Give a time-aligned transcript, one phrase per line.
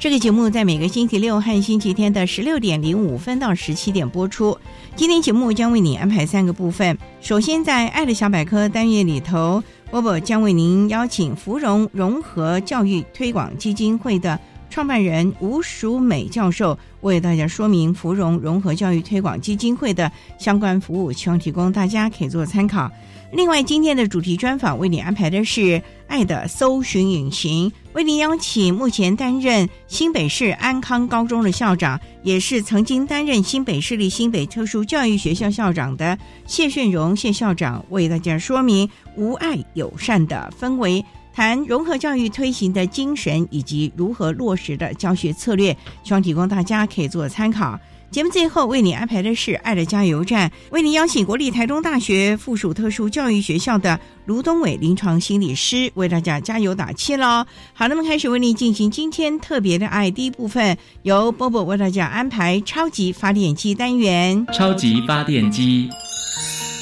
[0.00, 4.56] 这个节目在每个星期六和星期天的十六点零五分到十七点播出。
[4.94, 6.96] 今天节目将为你安排三个部分。
[7.20, 14.38] 首先，在《爱的小百科》单元里头，波波将为您邀请芙蓉融合教育推广基金会的
[14.70, 22.90] 创办人吴淑美教授，为大家说明芙蓉融合教育推广基金会的相关服务，希望提供大家可以做参考。
[23.30, 25.60] 另外，今天的主题专访为你安排的是
[26.06, 41.04] 《爱的搜寻引擎》，为您邀请目前担任新北市安康高中的校长，也是曾经担任新北市立新北特殊教育学校校长的谢顺荣谢校长，为大家说明无爱友善的氛围，
[41.38, 45.72] 谈融合教育推行的精神以及如何落实的教学策略，
[46.02, 47.78] 希望提供大家可以做参考。
[48.10, 57.46] 节目最后为你安排的是《爱的加油站》，为你邀请国立台中大学附属特殊教育学校的卢东伟临床心理师为大家加油打气喽。
[57.72, 64.44] 好，那么开始为你进行今天特别的爱第一部分，由波波为大家安排超级发电机单元。
[64.52, 65.88] 超级发电机，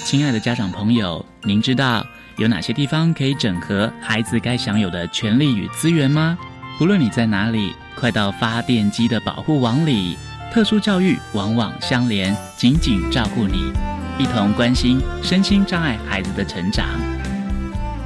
[0.06, 2.06] 亲爱的家长朋友，您知道
[2.36, 6.36] 有哪些地方可以整合孩子该享有的权利与资源吗？
[6.78, 10.18] 无论你在哪里，快到发电机的保护网里。
[10.52, 13.72] 特殊教育往往相连，紧紧照顾你，
[14.18, 16.86] 一同关心身心障碍孩子的成长。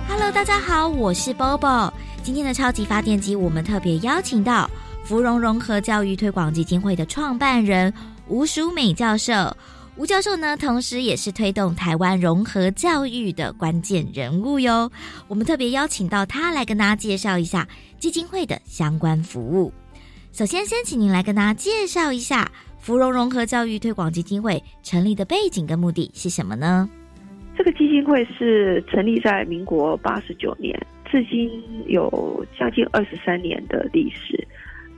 [0.08, 1.92] Hello，大家好，我是 Bobo。
[2.22, 4.70] 今天的超级发电机，我们特别邀请到
[5.04, 7.92] 芙蓉融合教育推广基金会的创办人
[8.28, 9.56] 吴淑美教授。
[10.00, 14.90] 吴教授呢，同时也是推动台湾融合教育的关键人物哟。
[15.28, 17.68] 我们特别邀请到他来跟大家介绍一下
[17.98, 19.70] 基金会的相关服务。
[20.32, 26.88] 首先，先请您来跟大家介绍一下芙蓉融合教育推广基金会成立的背景跟目的是什么呢？
[27.54, 30.74] 这个基金会是成立在民国八十九年，
[31.10, 34.48] 至今有将近二十三年的历史。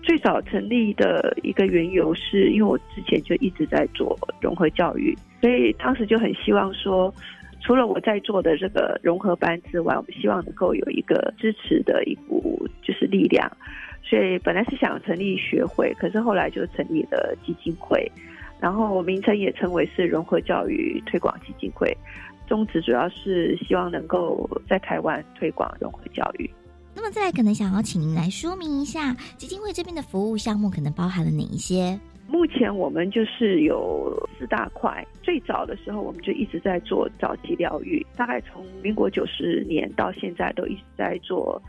[0.03, 7.15] 最早成立的一个缘由，是因为我之前就一直在做融合教育，所以当时就很希望说，
[7.61, 13.51] 除了我在做的这个融合班之外，我们希望能够有一个支持的一股就是力量。
[14.03, 18.11] 所以本来是想成立学会，可是后来就成立了基金会，
[18.61, 21.97] 然后名称也称为是融合教育推广基金会。
[22.49, 26.51] 宗旨主要是希望能够在台湾推广融合教育。
[26.95, 31.99] 那么再来，可能想要请您来说明一下基金会这边的服务项目可能包含了哪一些？
[32.29, 35.07] 目前我们就是有四大块。
[35.23, 41.61] 最早的时候，我们就一直在做早期疗愈，大概从民国九十年到现在都一直在做。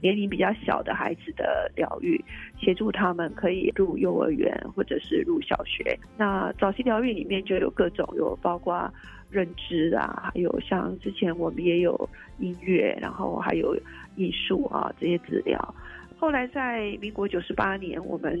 [0.00, 2.18] 年龄比较小的孩子的疗愈，
[2.58, 5.94] 协助他们可以入幼儿园或者是入小学。
[6.16, 8.90] 那早期疗愈里面就有各种，有包括
[9.28, 12.08] 认知啊，还有像之前我们也有
[12.38, 13.76] 音乐，然后还有
[14.16, 15.74] 艺术啊这些治疗。
[16.18, 18.40] 后来在民国九十八年，我们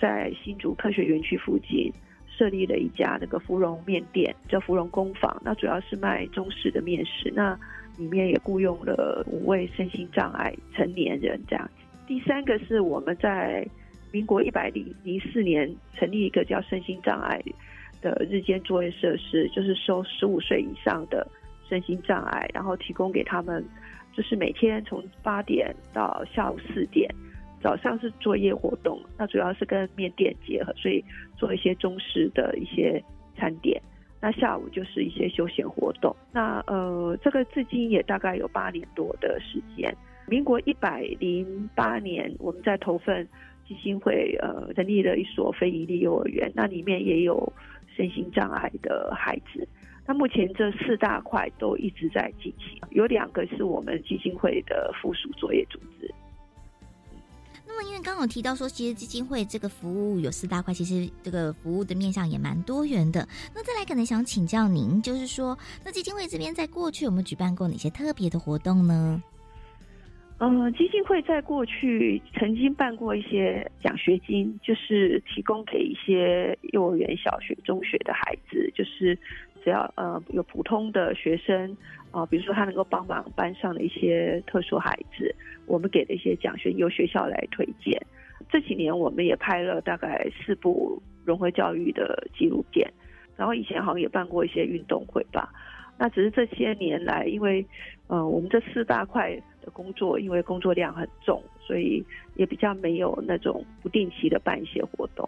[0.00, 1.92] 在新竹科学园区附近
[2.26, 5.40] 设立了一家那个芙蓉面店，叫芙蓉工坊。
[5.44, 7.32] 那主要是卖中式的面食。
[7.34, 7.56] 那
[7.96, 11.70] 里面也雇佣了五位身心障碍成年人这样。
[12.08, 13.64] 第三个是我们在
[14.10, 17.40] 民国一百零零四年成立一个叫身心障碍
[18.02, 21.24] 的日间作业设施，就是收十五岁以上的
[21.68, 23.64] 身心障碍，然后提供给他们，
[24.16, 27.12] 就是每天从八点到下午四点，
[27.60, 31.04] 早上是作业活动，那主要是跟面店结合，所以
[31.36, 33.02] 做一些中式的一些
[33.36, 33.80] 餐点。
[34.20, 36.14] 那下午就是一些休闲活动。
[36.32, 39.94] 那呃，这个至今也大概有八年多的时间。
[40.26, 43.28] 民国一百零八年，我们在投份
[43.68, 47.52] 基金会呃成立了一所非营利幼儿园，那里面也有
[47.94, 49.68] 身心障碍的孩子。
[50.06, 56.12] 那目前这四大块都一直在进行，有两个是我们基金会的附属作业组织。
[57.66, 63.26] 那么，因为刚刚提到说，其实基金会这个服务有四大块，其实这个服务的面向也蛮多元的。
[63.54, 69.22] 那再来，可能想请教您，就是说，那基金会这边在过去有没有举办过哪些特别的活动呢？
[70.38, 79.16] 呃，基金会在过去曾经办过一些奖学金，就是提供给一些幼儿园、小学、中学的孩子，就是
[79.64, 81.76] 只要呃有普通的学生
[82.10, 85.34] 啊，比如说他能够帮忙班上的一些特殊孩子，
[85.66, 87.98] 我们给的一些奖学金由学校来推荐。
[88.50, 92.88] 这几年我们也拍了大概四部融合教育的纪录片，
[93.36, 95.50] 然后以前好像也办过一些运动会吧。
[95.96, 97.64] 那只是这些年来，因为
[98.08, 99.40] 呃我们这四大块。
[99.64, 105.26] 的工作，因为工作量很重，所以也比较没有那种不定期的办一些活动。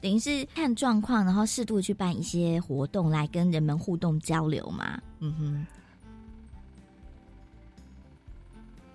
[0.00, 5.00] 等于是看状况，然后适度去办一些活动来跟人们互动交流嘛。
[5.20, 5.66] 嗯哼。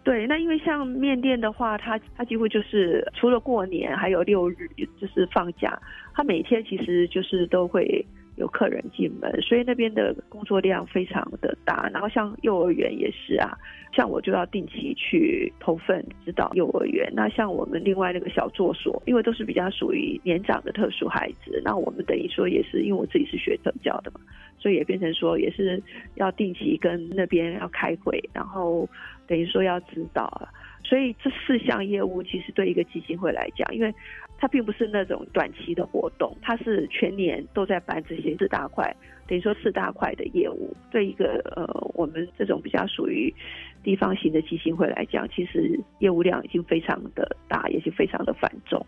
[0.03, 4.67] 对，那因为像面店的话，它它几乎就是除了过年还有六日
[4.99, 5.79] 就是放假，
[6.13, 8.05] 它每天其实就是都会。
[8.39, 11.89] 有客人进门，所以那边的工作量非常的大。
[11.93, 13.55] 然后像幼儿园也是啊，
[13.93, 17.11] 像我就要定期去投份指导幼儿园。
[17.13, 24.21] 那像我们另外那个小作所，因为都是比较属于年长的特殊孩子，那我们等于说也是，因为我自己是学特教的嘛，
[24.57, 25.81] 所以也变成说也是
[26.15, 28.87] 要定期跟那边要开会，然后
[29.27, 30.47] 等于说要指导。
[30.89, 33.93] 所以这四项业务其实对一个基金会来讲，因为
[34.39, 38.91] 它并不是那种短期的活动，它是全年都在办这些四大块，
[39.27, 40.75] 等于说四大块的业务。
[40.89, 43.31] 对一个呃，我们这种比较属于
[43.83, 48.83] 地方型的基金会来讲，其实业务量已经非常的大，也是非常的繁重。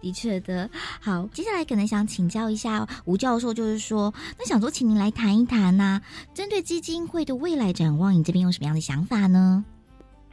[0.00, 0.70] 的确的，
[1.00, 6.00] 好，接下来可能想请教一下吴教授，就是说，那想说，请您来谈一谈呐，
[6.32, 9.64] 针对基金会的未来展望，你这边有什么样的想法呢？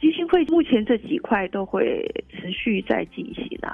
[0.02, 3.70] 基金会目前这几块都会持续在进行啊，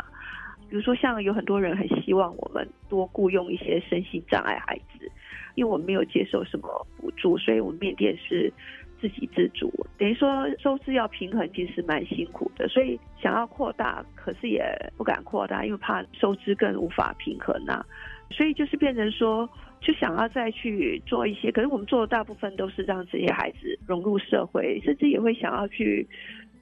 [0.68, 5.10] 比如说像有很多人很希望我们多雇佣一些身心障碍孩子，
[5.54, 8.52] 因为我们没有接受什么补助，所以我们面店是
[9.00, 14.62] 自给自足，等于说收支要平衡，其实蛮辛苦的，所以想要扩大，可是也
[14.98, 17.82] 不敢扩大，因为怕收支更无法平衡呐，
[18.30, 19.48] 所以就是变成说。
[19.80, 26.06] 就想要再去做一些，可是我们做的大部分都是让这些孩子融入社会，甚至也会想要去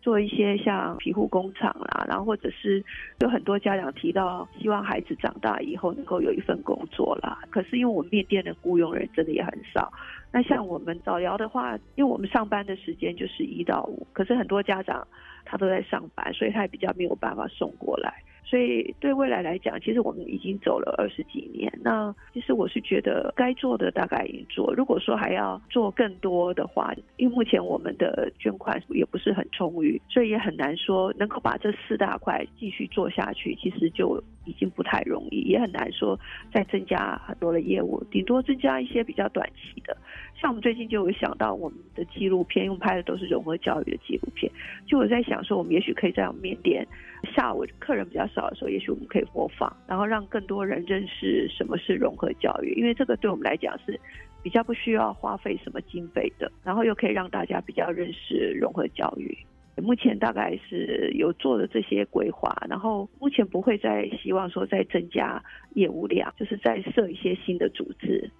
[0.00, 2.84] 做一些像皮护工厂啦，然后或者是
[3.20, 7.38] 有很多家长提到希望孩子长大以后能够有一份工作啦。
[7.50, 9.92] 可是因为我们面店的雇佣人真的也很少，
[10.30, 15.04] 那像我们早疗的话，因为我们上班的时间就是一到五，可是很多家长
[15.44, 18.22] 他都在上班，所以他也比较没有办法送过来。
[18.48, 21.72] 所以对未来来讲，其实我们已经走了二十几年。
[21.82, 24.72] 那其实我是觉得该做的大概已经做。
[24.72, 33.52] 如果说还要做更多的话，因为目前我们的捐款也不是很充裕，所以也很难说能够把这四大块继续做下去。
[33.56, 36.18] 其实就已经不太容易，也很难说
[36.54, 39.96] 再增加很多的业务，顶多增加一些比较短期的。
[40.40, 44.52] 像我们最近就有想到我们的纪录片，因为拍的都是融合教育的纪录片，
[44.86, 46.86] 就我在想说，我们也许可以在我们面店
[47.34, 53.98] 下午客人比较的时候，也许我们可以播放，然后让更多人认识什么是融合教育，因为这个对我们来讲是
[54.42, 59.36] 比较不需要花费什么经费的，然后又可以让大家比较认识融合教育。
[59.82, 65.42] 目前大概是有做的这些规划，然后目前不会再希望说再增加
[65.74, 68.30] 业务量，就是再设一些新的组织。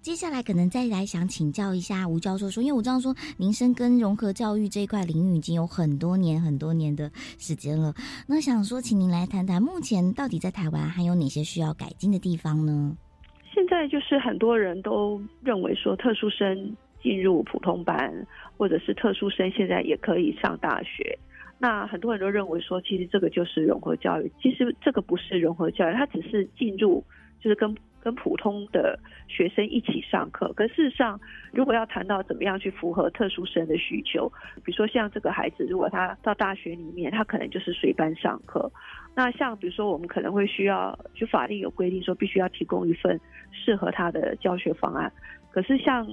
[0.00, 7.92] 接下来可能再来想请教一下吴教授说，因为我知道说您深耕融合教育这一块领域已经有很多年很多年的时间了，
[8.26, 12.96] 那想说请您来谈谈目前到底在台湾还有哪些需要改进的地方呢？
[13.52, 18.10] 现在就是很多人都认为说特殊生进入普通班，
[18.56, 21.18] 或者是特殊生现在也可以上大学，
[21.58, 27.04] 那很多人都认为说其实这个就是融合教育，其实这个不是融合教育，它只是进入
[27.42, 27.76] 就是跟。
[28.00, 31.20] 跟普通的学生一起上课，可事实上，
[31.52, 34.30] 如果要谈到怎么样去符合特殊生的需求，
[34.64, 38.70] 比如说像这个孩子，如果他到大学里面，他可能就是随班上课。
[39.14, 43.20] 那像比如说，我们可能会需要，就法律有规定说，必须要提供一份
[43.52, 45.12] 适合他的教学方案。
[45.50, 46.06] 可是像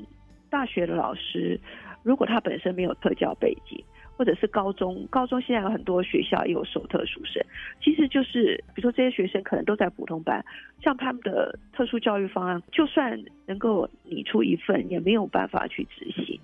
[0.49, 1.59] 大学的老师，
[2.01, 3.83] 如果他本身没有特教背景，
[4.17, 7.43] 或者是高中，高中现在有很多学校也有收特殊生，
[7.81, 10.43] 其实就是比如说这些学生可能都在普通班，
[10.81, 16.39] 像他们的特殊教育方案，就算能够拟出一份，也没有办法去执行。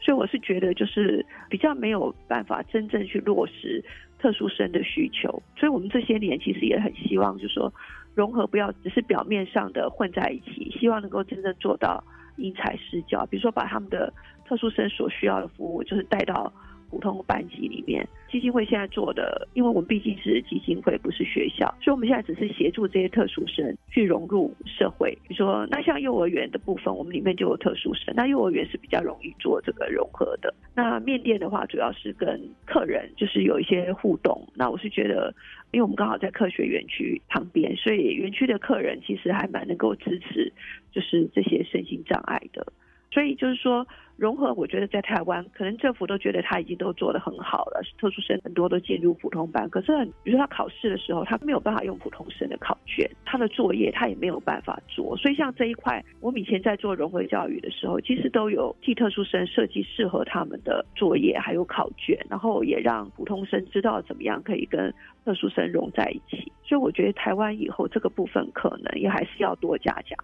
[0.00, 3.82] 所以我是觉得，就是比较没有办法真正去落实
[4.20, 5.42] 特殊生的需求。
[5.56, 7.72] 所以我们这些年其实也很希望，就是说
[8.14, 12.04] 融合不要只是表面上的混在一起，希望能够真正做到
[12.36, 13.26] 因材施教。
[13.26, 14.12] 比如说把他们的
[14.46, 16.52] 特殊生所需要的服务，就是带到。
[16.90, 25.10] 普通班级里面，基金会现在做的，因为我们毕竟是基金会，不是学校，所以我们现在只是协助这些特殊生去融入社会。
[25.26, 30.54] 比如说，那像幼儿园的部分，我们里面就有特殊生，那幼儿园是比较容易做这个融合的。
[30.74, 34.46] 那面店的话，主要是跟客人就是有一些互动。
[34.54, 35.34] 那我是觉得，
[35.72, 40.52] 因为我们刚好在科学园区旁边，所以园区的客人其实还蛮能够支持，
[40.92, 42.72] 就是这些身心障碍的。
[43.10, 43.86] 所以就是说。
[44.16, 47.82] 融合，我觉得在台湾，可能政府都觉得他已经都做得很好了。
[47.98, 49.92] 特殊生很多都进入普通班，可是
[50.22, 55.14] 比如说他考试的时候，他没有办法用普通生的考卷，他的作业他也没有办法做。
[55.18, 64.90] 所以像这一块，我们以前在做融合教育的时候，其实都有替特殊生设计适合他们的作业，还有考卷，然后也让普通生知道怎么样可以跟
[65.26, 66.50] 特殊生融在一起。
[66.64, 70.16] 所以我觉得台湾以后这个部分可能也还是要多加强。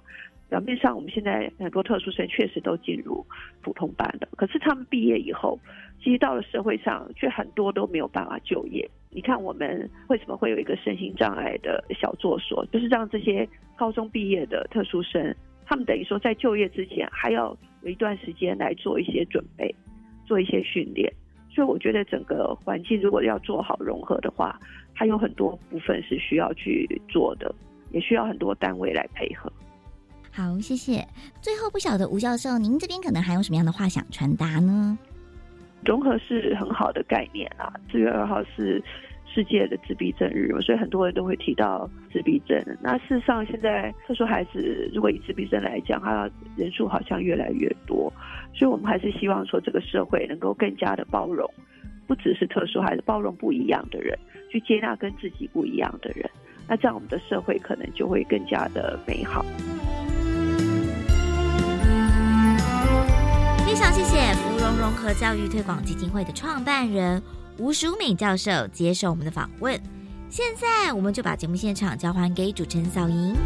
[0.49, 3.25] 表面上，我们现在很多特殊生确实都进入
[3.63, 5.59] 普通班的，可是他们毕业以后，
[6.03, 8.89] 其实到了社会上，却很多都没有办法就业。
[9.11, 12.89] 你看，我们为什么会有一个身心障碍的小作所，就是。
[12.89, 15.35] 让这些高中毕业的特殊生，
[15.65, 19.75] 他们等于说在就业之前，还要有一段时间来做一些准备，
[20.27, 21.11] 做一些训练。
[21.51, 24.59] 所以，我觉得整个环境如果要做好融合的话，
[24.93, 26.19] 还有很多部分是。
[26.19, 27.55] 需要去做的，
[27.93, 29.51] 也需要很多单位来配合。
[30.35, 31.07] 好，谢谢。
[31.43, 34.99] 最后，不晓得吴教授，您这边可能还有什么样的话想传达呢？
[35.85, 37.71] 融合是很好的概念啊。
[37.91, 38.83] 四月二号是
[39.27, 42.59] 世界的自闭症日，所以很多人都会提到自闭症。
[42.81, 48.11] 那事实上，现在特殊孩子如果以自闭症来讲，他人数好像越来越多，
[48.55, 51.47] 所以我们还是希望说，这个社会能够更加的包容，
[52.07, 54.19] 不只是特殊孩子，包容不一样的人，
[54.51, 56.31] 去接纳跟自己不一样的人。
[56.69, 59.45] 那这样，我们的社会可能就会更加的美好。
[64.79, 67.23] 融合教育推广基金会的创办人
[67.59, 69.81] 吴淑敏教授接受我们的访问。
[70.29, 73.37] 现在我们就把节目现场交还给主持人小莹。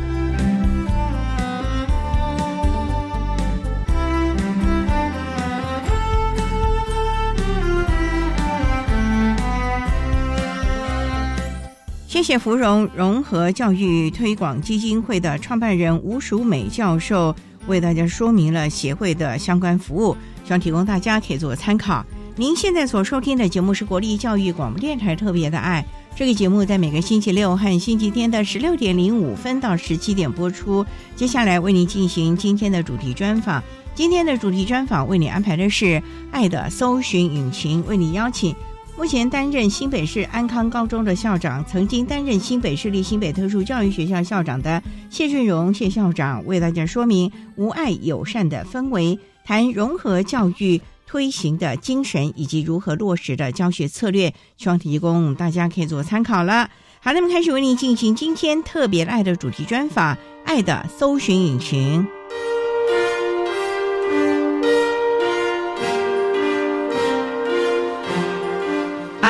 [12.06, 17.35] 谢谢芙蓉融合教育推广基金会的创办人吴淑美教授。
[17.67, 22.05] 为大家说明了协会的相关服务，希望提供大家可以做参考。
[22.37, 30.85] 您现在所收听的节目是国立教育广播电台特别的爱，这个节目在每个星期六和星期天的十六点零五分到十七点播出。
[31.17, 33.63] 接下来为您进行今天的主题专访，
[33.95, 35.85] 今天的主题专访为你安排的是
[36.31, 38.55] 《爱的搜寻引擎》，为你邀请。
[38.97, 56.71] 目前担任新北市安康高中的校长，曾经担任新北市立新北特殊教育学校校长的谢俊荣谢校长，为大家说明无爱友善的氛围，谈融合教育推行的精神以及如何落实的教学策略，希望提供大家可以做参考了。
[57.00, 62.03] 好，那么开始为您进行今天特别爱的主题专访，《爱的搜寻引擎》。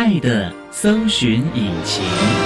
[0.06, 2.45] 爱的搜寻引擎。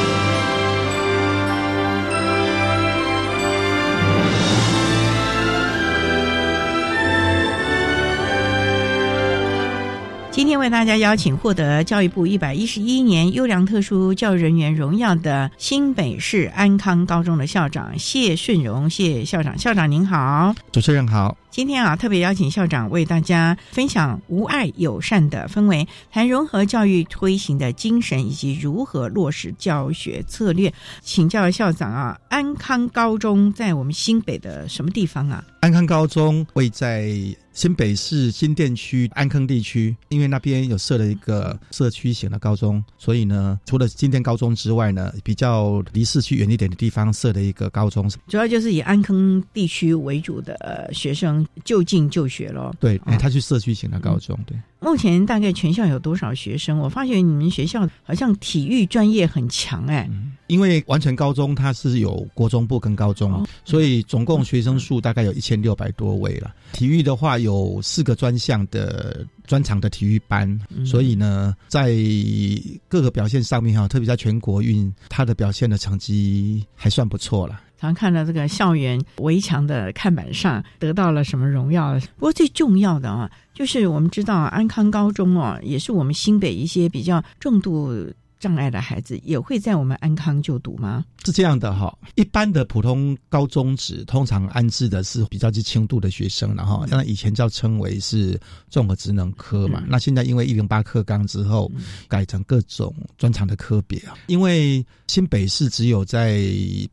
[10.40, 21.36] 今天为大家邀请获得教育部一百一十一年优良特殊教育人员荣耀的新北市安康高中的校长谢顺荣，谢校长，校长您好，主持人好。
[21.50, 30.72] 今天啊，特别邀请校长为大家分享无爱友善的氛围，谈融合教育推行的精神以及如何落实教学策略。
[31.02, 35.44] 请教校长啊，安康高中在我们新北的什么地方啊？
[35.60, 37.12] 安康高中位在
[37.52, 48.10] 新北市新店区安坑地区，因为那边有设了一个社区型的高中，所以呢，除了新店高中之外呢，比较离市区远一点的地方设了一个高中。
[48.26, 51.46] 主要就是以安坑地区为主的学生。
[51.62, 52.74] 就近就学咯。
[52.80, 54.56] 对，哎，哦他去社区型的高中，对。
[54.80, 56.78] 目前大概全校有多少学生？
[56.78, 60.08] 我发觉你们学校好像体育专业很强哎。
[60.46, 66.52] 因为完成高中它是有国中部跟高中，哦所以总共学生数大概有一千六百多位了。
[66.72, 71.94] 体育的话有四个专项的专长的体育班，嗯所以呢，在
[72.88, 77.60] 各个表现上面哈，特别在全国运，他的表现的成绩还算不错了。
[77.80, 81.98] 常看到这个校园围墙的看板上得到了什么荣耀。
[82.16, 88.06] 不过最重要的啊，就是我们知道安康高中哦，也是我们新北一些比较重度
[88.40, 91.04] 障碍的孩子也会在我们安康就读吗？
[91.24, 101.70] 是这样的哈，一般的普通高中职通常安置的是比较是轻度的学生，然后那以前叫称为是综合职能科嘛，嗯那现在因为一零八课纲之后，
[102.08, 104.16] 改成各种专长的科别啊。
[104.28, 106.38] 因为新北市只有在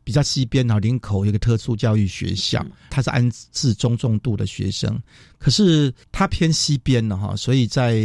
[0.04, 5.00] 比较西边啊林口有一个特殊教育学校，它是安置中重度的学生，
[5.38, 7.98] 可是它偏西边了哈，所以在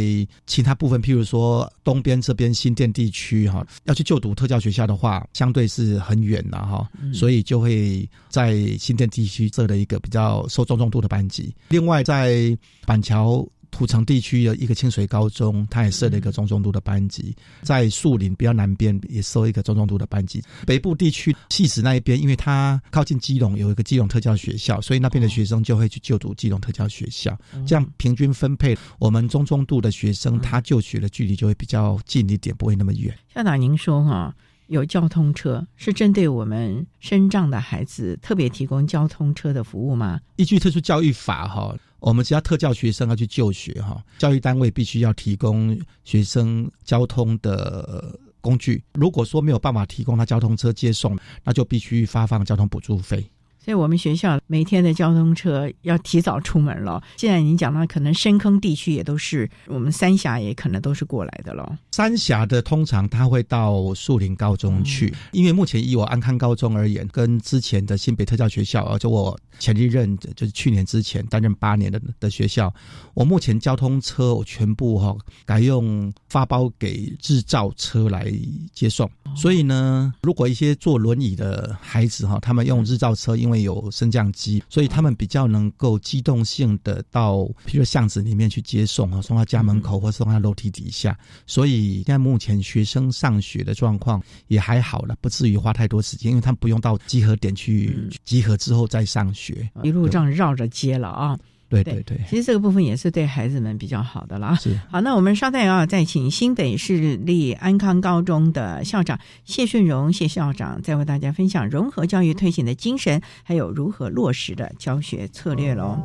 [0.46, 11.54] 其他部分，譬如说东边这边新店地区哈，要去就读特教学校的话，相对是很远的哈，所以就会在新店地区设了一个比较受重重度的班级。
[11.68, 13.46] 另外在板桥。
[13.74, 20.40] 土城地区的一个清水高中，它也设了一个中中度的班级，在树林比较南边也设一个中中度的班级。
[20.64, 27.36] 北部地区戏子那一边，因为它靠近基隆，有一个基隆特教学校，所以那边的学生就会去就读基隆特教学校。
[27.66, 33.12] 这样平均分配，我们中中度的学生他就学的距离就会比较近一点，不会那么远。
[33.34, 34.32] 校长，您说哈、
[34.68, 40.20] 有交通车是针对我们身障的孩子特别提供交通车的服务吗？
[40.36, 48.84] 依据特殊教育法哈，我们其他特教学生要去就学哈，教育单位必须要提供学生交通的工具。
[48.92, 53.26] 如果说没有办法提供他交通车接送，那就必须发放交通补助费。
[53.64, 57.02] 所以我们学校每天的交通车要提早出门了。
[57.16, 61.78] 现在您讲到，可能深坑地区也都是，我们三峡也可能都是过来的了。
[61.92, 72.70] 三峡的通常他会到树林高中去，因为目前以我安康高中而言，跟之前的新北特教学校，而且我前一任就是去年之前担任八年的的学校，
[73.14, 75.16] 我目前交通车我全部哈、
[75.46, 78.30] 改用发包给制造车来
[78.74, 79.10] 接送。
[79.34, 91.16] 所以呢，如果一些坐轮椅的孩子哈，他们用日照车，因为有升降机，所以他们比较能够机动性的到，譬如巷子里面去接送啊，送到家门口或送到楼梯底下。
[91.46, 101.38] 所以现在目前学生上学的状况也还好了，不至于花太多时间，因为他们不用到集合点去集合之后再上学，一路这样绕着街了啊。
[101.68, 104.54] 对对对，其实这个部分也是对孩子们比较好的啦。
[104.56, 115.98] 是好，那我们稍待啊，再请新北市立安康高中的校长谢顺荣谢校长，再为大家分享融合教育推行的精神，还有如何落实的教学策略喽。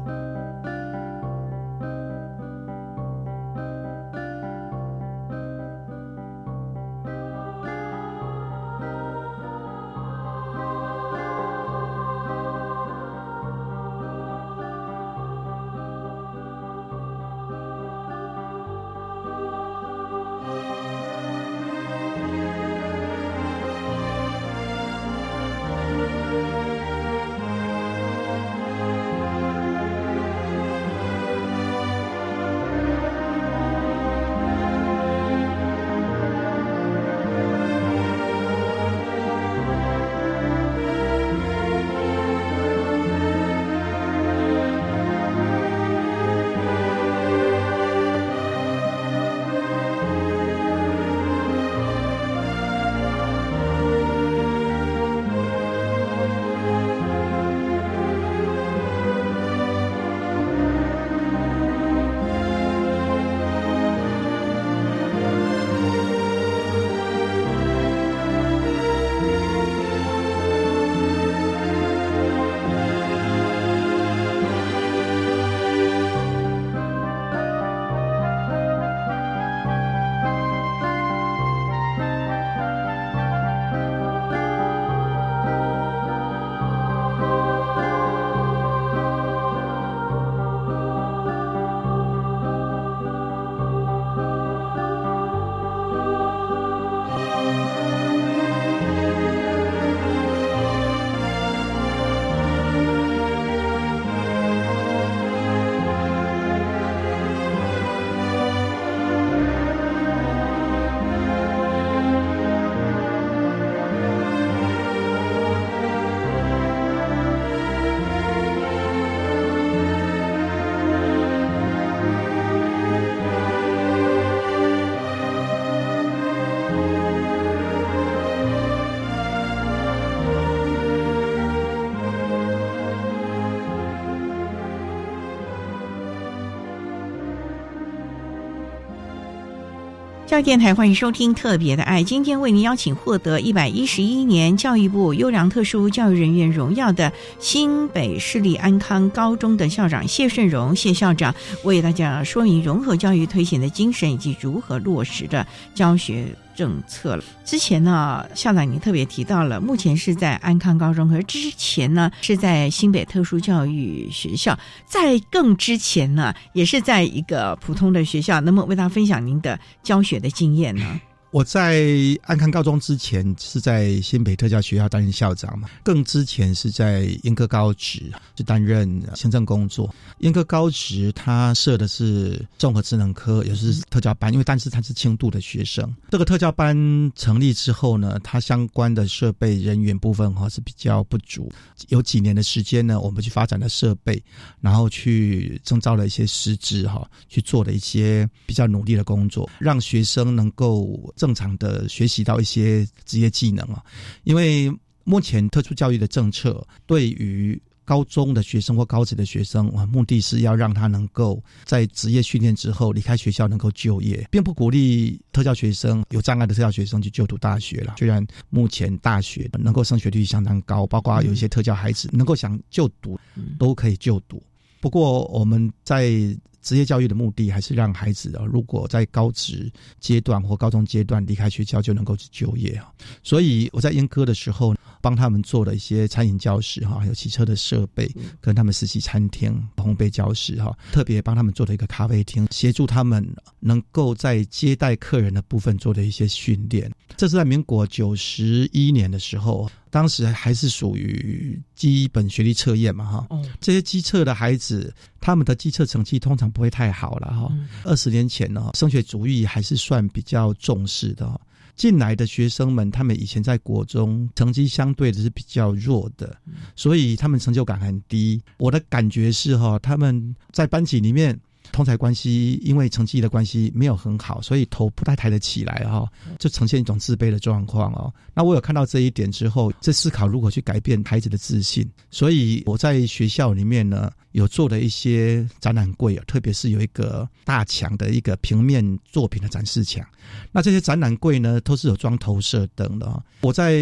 [140.41, 156.33] 电台欢迎收听《特别的爱》，今天为您邀请获得一百一十一年教育部优良特殊教育人员荣耀的新北市立安康高中的校长谢顺荣谢校长，为大家说明融合教育推行的精神以及如何落实的教学。
[156.59, 157.23] 政策了。
[157.45, 168.41] 之前呢，校长您特别提到了，目前是在安康高中，可是之前呢是在新北特殊教育学校，在更之前呢也是在一个普通的学校。
[168.41, 170.99] 那么为大家分享您的教学的经验呢？
[171.31, 171.85] 我在
[172.23, 179.93] 安康高中之前是在新北特教学校担任校长嘛，更之前是在英科高职是担任行政工作。
[180.17, 185.95] 英科高职它设的是综合智能科，也是特教班，因为但是它是轻度的学生。
[186.09, 186.75] 这个特教班
[187.15, 191.51] 成立之后呢，它相关的设备人员部分哈是比较不足。
[191.89, 194.19] 有几年的时间呢，我们去发展了设备，
[194.61, 201.13] 然后去征召了一些师资哈，去做了一些比较努力的工作，让学生能够。
[201.19, 203.83] 正常的学习到一些职业技能啊，
[204.23, 204.71] 因为
[205.03, 217.95] 目前特殊教育的政策对于高中的学生或高职的学生啊，目的是要让他能够在职业训练之后离开学校能够就业，并不鼓励特教学生有障碍的特教学生去就读大学了。
[217.97, 223.19] 虽然目前大学能够升学率相当高，包括有一些特教孩子能够想就读
[223.57, 224.39] 都可以就读，
[224.79, 226.37] 不过我们在。
[226.61, 232.91] 职业教育的目的还是让孩子啊，如果在高职阶段或高中阶段离开学校就能够去就业啊。
[233.23, 238.09] 所以我在阉割的时候，帮他们做了一些餐饮教室哈，还有汽车的设备，
[238.39, 243.25] 跟他们实习餐厅、烘焙教室哈，特别帮他们做了一个咖啡厅，协助他们
[243.59, 246.91] 能够在接待客人的部分做的一些训练。
[247.17, 249.69] 这是在民国九十一年的时候。
[249.91, 253.27] 当时还是属于基本学历测验嘛，哈，
[253.59, 257.51] 这些基测的孩子，他们的基测成绩通常不会太好了，哈。
[257.83, 261.41] 二十年前呢，升学主义还是算比较重视的。
[261.79, 266.35] 进来的学生们，他们以前在国中成绩相对的是比较弱的，
[266.75, 268.41] 所以他们成就感很低。
[268.57, 271.39] 我的感觉是，哈，他们在班级里面。
[271.71, 278.13] 通才关系因为成绩的关系没有很好，所以头不太抬得起来哈，就呈现一种自卑的状况哦。
[278.33, 284.11] 那我有看到这一点之后，在思考如何去改变孩子的自信，所以我在学校里面呢。
[284.33, 290.05] 有做了一些展览柜啊，特别是有一个大墙的一个平面作品的展示墙。
[290.51, 293.23] 那这些展览柜呢，都是有装投射灯的。
[293.41, 293.81] 我在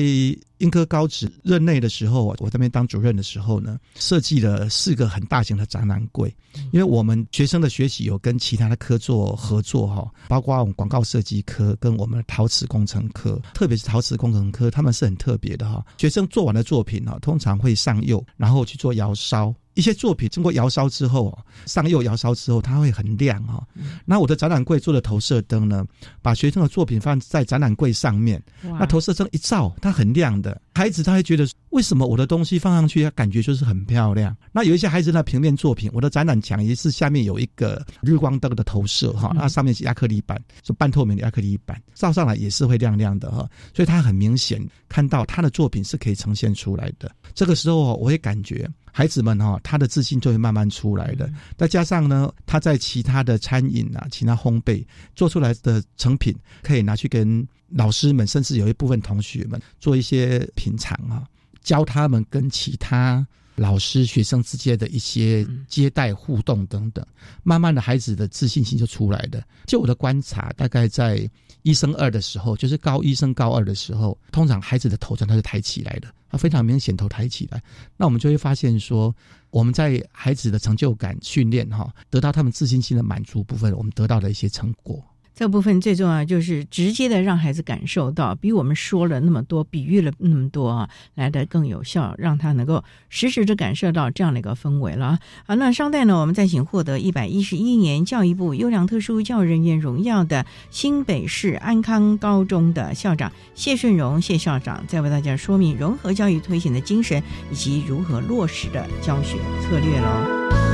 [0.60, 6.34] 英科高职任内的时候，我这边当主任的时候呢，设计了四个很大型的展览柜。
[6.72, 15.86] 因为我们学生的学习有跟其他的科做合作哈，包括我们广告设计科跟我们陶瓷工程科，特别是陶瓷工程科，他们是很特别的哈。
[15.98, 19.54] 学生做完的作品呢，通常会上釉，然后去做窑烧。
[19.78, 21.38] 一些作品经过窑烧之后，
[21.68, 23.64] 上釉窑烧之后，它会很亮哈。
[24.06, 25.86] 那我的展览柜做的投射灯呢，
[26.20, 30.60] 把学生的作品放在展览柜上面，那投射灯一照，它很亮的。
[30.74, 34.36] 孩子他会觉得，为什么我的东西放上去，他感觉就是很漂亮。
[34.52, 43.48] 那有一些孩子的平面作品，我的展览墙也是下面有一个日光灯的投射哈，那上面是亚克力板，是半透明的亚克力板，照上来也是会亮亮的哈。
[43.76, 44.60] 所以他很明显
[44.90, 47.12] 看到他的作品是可以呈现出来的。
[47.36, 48.68] 这个时候我也感觉。
[48.98, 51.30] 孩子们哈，他的自信就会慢慢出来的。
[51.56, 54.84] 再加上呢，他在其他的餐饮啊、其他烘焙
[55.14, 61.24] 做出来的成品，可以拿去跟老师们，甚至有一部分同学们做一些品尝啊，
[61.62, 63.24] 教他们跟其他
[63.58, 67.06] 老师、学生之间的一些接待互动等等。
[67.44, 69.44] 慢慢的，孩子的自信心就出来了。
[69.66, 71.30] 就我的观察，大概在
[71.64, 76.08] 一升二的时候，就是高一升高二的时候，通常孩子的头上他是抬起来的。
[76.30, 77.64] 他非常明显头抬起来，
[77.96, 79.16] 那我们就会发现说，
[79.50, 85.02] 我们在孩子的成就感训练哈，得到他们自信心的满足部分，我们得到了一些成果。
[85.38, 95.20] 这部分最重要就是直接的让孩子感受到，比我们说了那么多、比喻了那么多啊，来的更有效，让他能够实时的感受到这样的一个氛围了。
[95.46, 107.22] 好，那稍待呢，我们再请获得一百一十一年教育部优良特殊教育人员荣耀的新北市安康高中的校长谢顺荣谢校长，再为大家说明融合教育推行的精神
[107.52, 110.67] 以及如何落实的教学策略喽。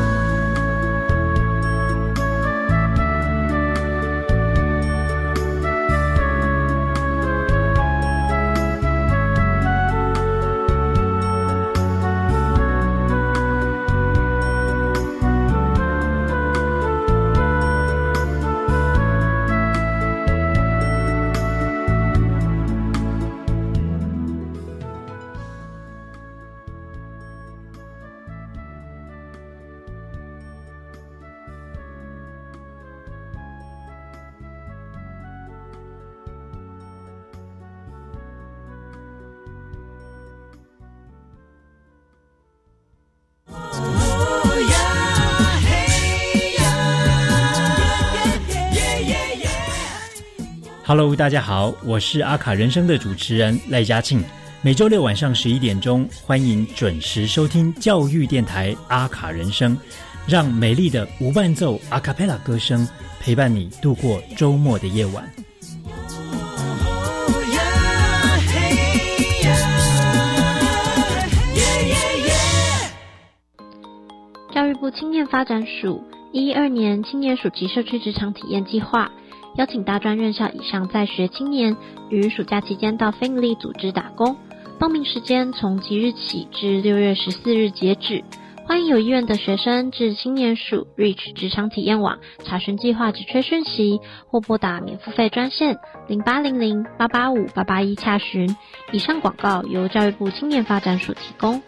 [50.95, 54.23] Hello，大家好，我是阿卡人生的主持人赖嘉庆。
[54.61, 59.75] 每周六晚上十一点钟，欢迎准时收听教育电台阿卡人生，
[60.27, 62.87] 让美丽的无伴奏阿卡贝拉歌声
[63.19, 65.27] 陪伴你度过周末的夜晚。
[74.53, 79.11] 教育部青年发展署一一二年青年暑期社区职场体验计划。
[79.55, 81.77] 邀请大专院校以上在学青年
[82.09, 84.35] 于暑假期间到非营利组织打工，
[84.79, 88.23] 报名时间从即日起至六月十四日截止。
[88.65, 98.55] 欢迎有意愿的学生至青年署 Reach 职场体验网查询计划职缺讯息，或拨打免付费专线零八零零八八五八八一查询。
[98.91, 101.61] 以上广告由教育部青年发展署提供。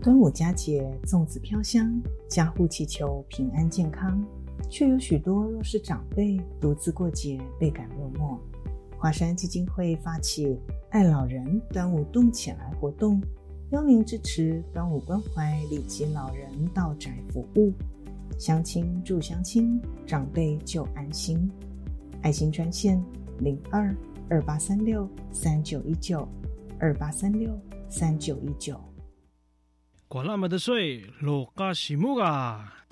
[0.00, 1.90] 端午佳节，粽子飘香，
[2.28, 4.22] 家户祈求平安健康。
[4.68, 8.38] 却有许多弱势长辈独自过节，倍感落寞。
[8.98, 10.58] 华山基金会发起
[10.90, 13.20] “爱老人端午动起来”活动，
[13.70, 17.72] 邀您支持端午关怀礼及老人到宅服务，
[18.38, 21.50] 乡亲助乡亲，长辈就安心。
[22.22, 23.02] 爱心专线
[23.38, 23.94] 零二
[24.30, 26.26] 二八三六三九一九
[26.78, 27.50] 二八三六
[27.90, 28.80] 三九一九。
[30.08, 32.72] 管那么的水，落嘎西木啊！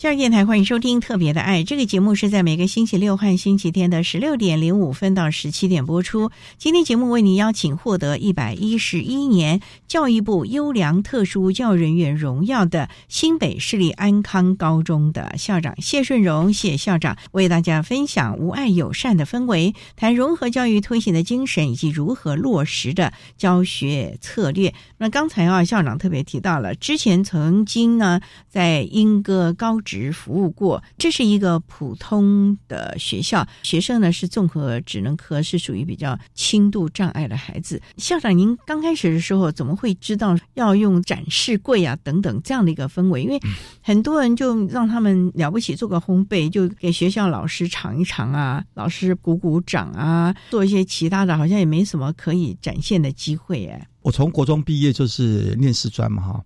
[0.00, 6.30] 教育电台欢迎收听《特别的爱》这个节目，是在每个星期六和星期天的十六点零五分到十七点播出。
[6.56, 24.72] 今天节目为您邀请获得一百一十一年教育部优良特殊教人员荣耀的新北市立安康高中的校长谢顺荣谢校长，为大家分享无爱友善的氛围，谈融合教育推行的精神以及如何落实的教学策略。
[24.96, 29.78] 那刚才啊，校长特别提到了之前曾经呢在英歌高。
[29.90, 37.82] 职服务过，这是一个普通的学校，学生呢是综合职能科，是属于比较轻度障碍的孩子。
[37.96, 43.24] 校长，您刚开始的时候怎么会知道要用展示柜啊等等这样的一个氛围？
[43.24, 43.40] 因为
[43.82, 53.88] 很多人就让他们了不起做个烘焙，就给学校老师尝一尝啊，老师鼓鼓掌啊，做一些其他的，好像也没什么可以展现的机会哎。
[54.02, 56.40] 我从国中毕业就是念师专嘛哈。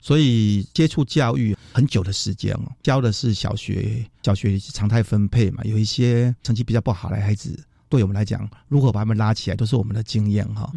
[0.00, 7.58] 所以接触教育很久的时间哦，教的是小学，小学常态分配嘛，有一些成绩比较不好的孩子，
[7.88, 10.70] 对我们来讲，如何把他们拉起来，都是我们的经验哈。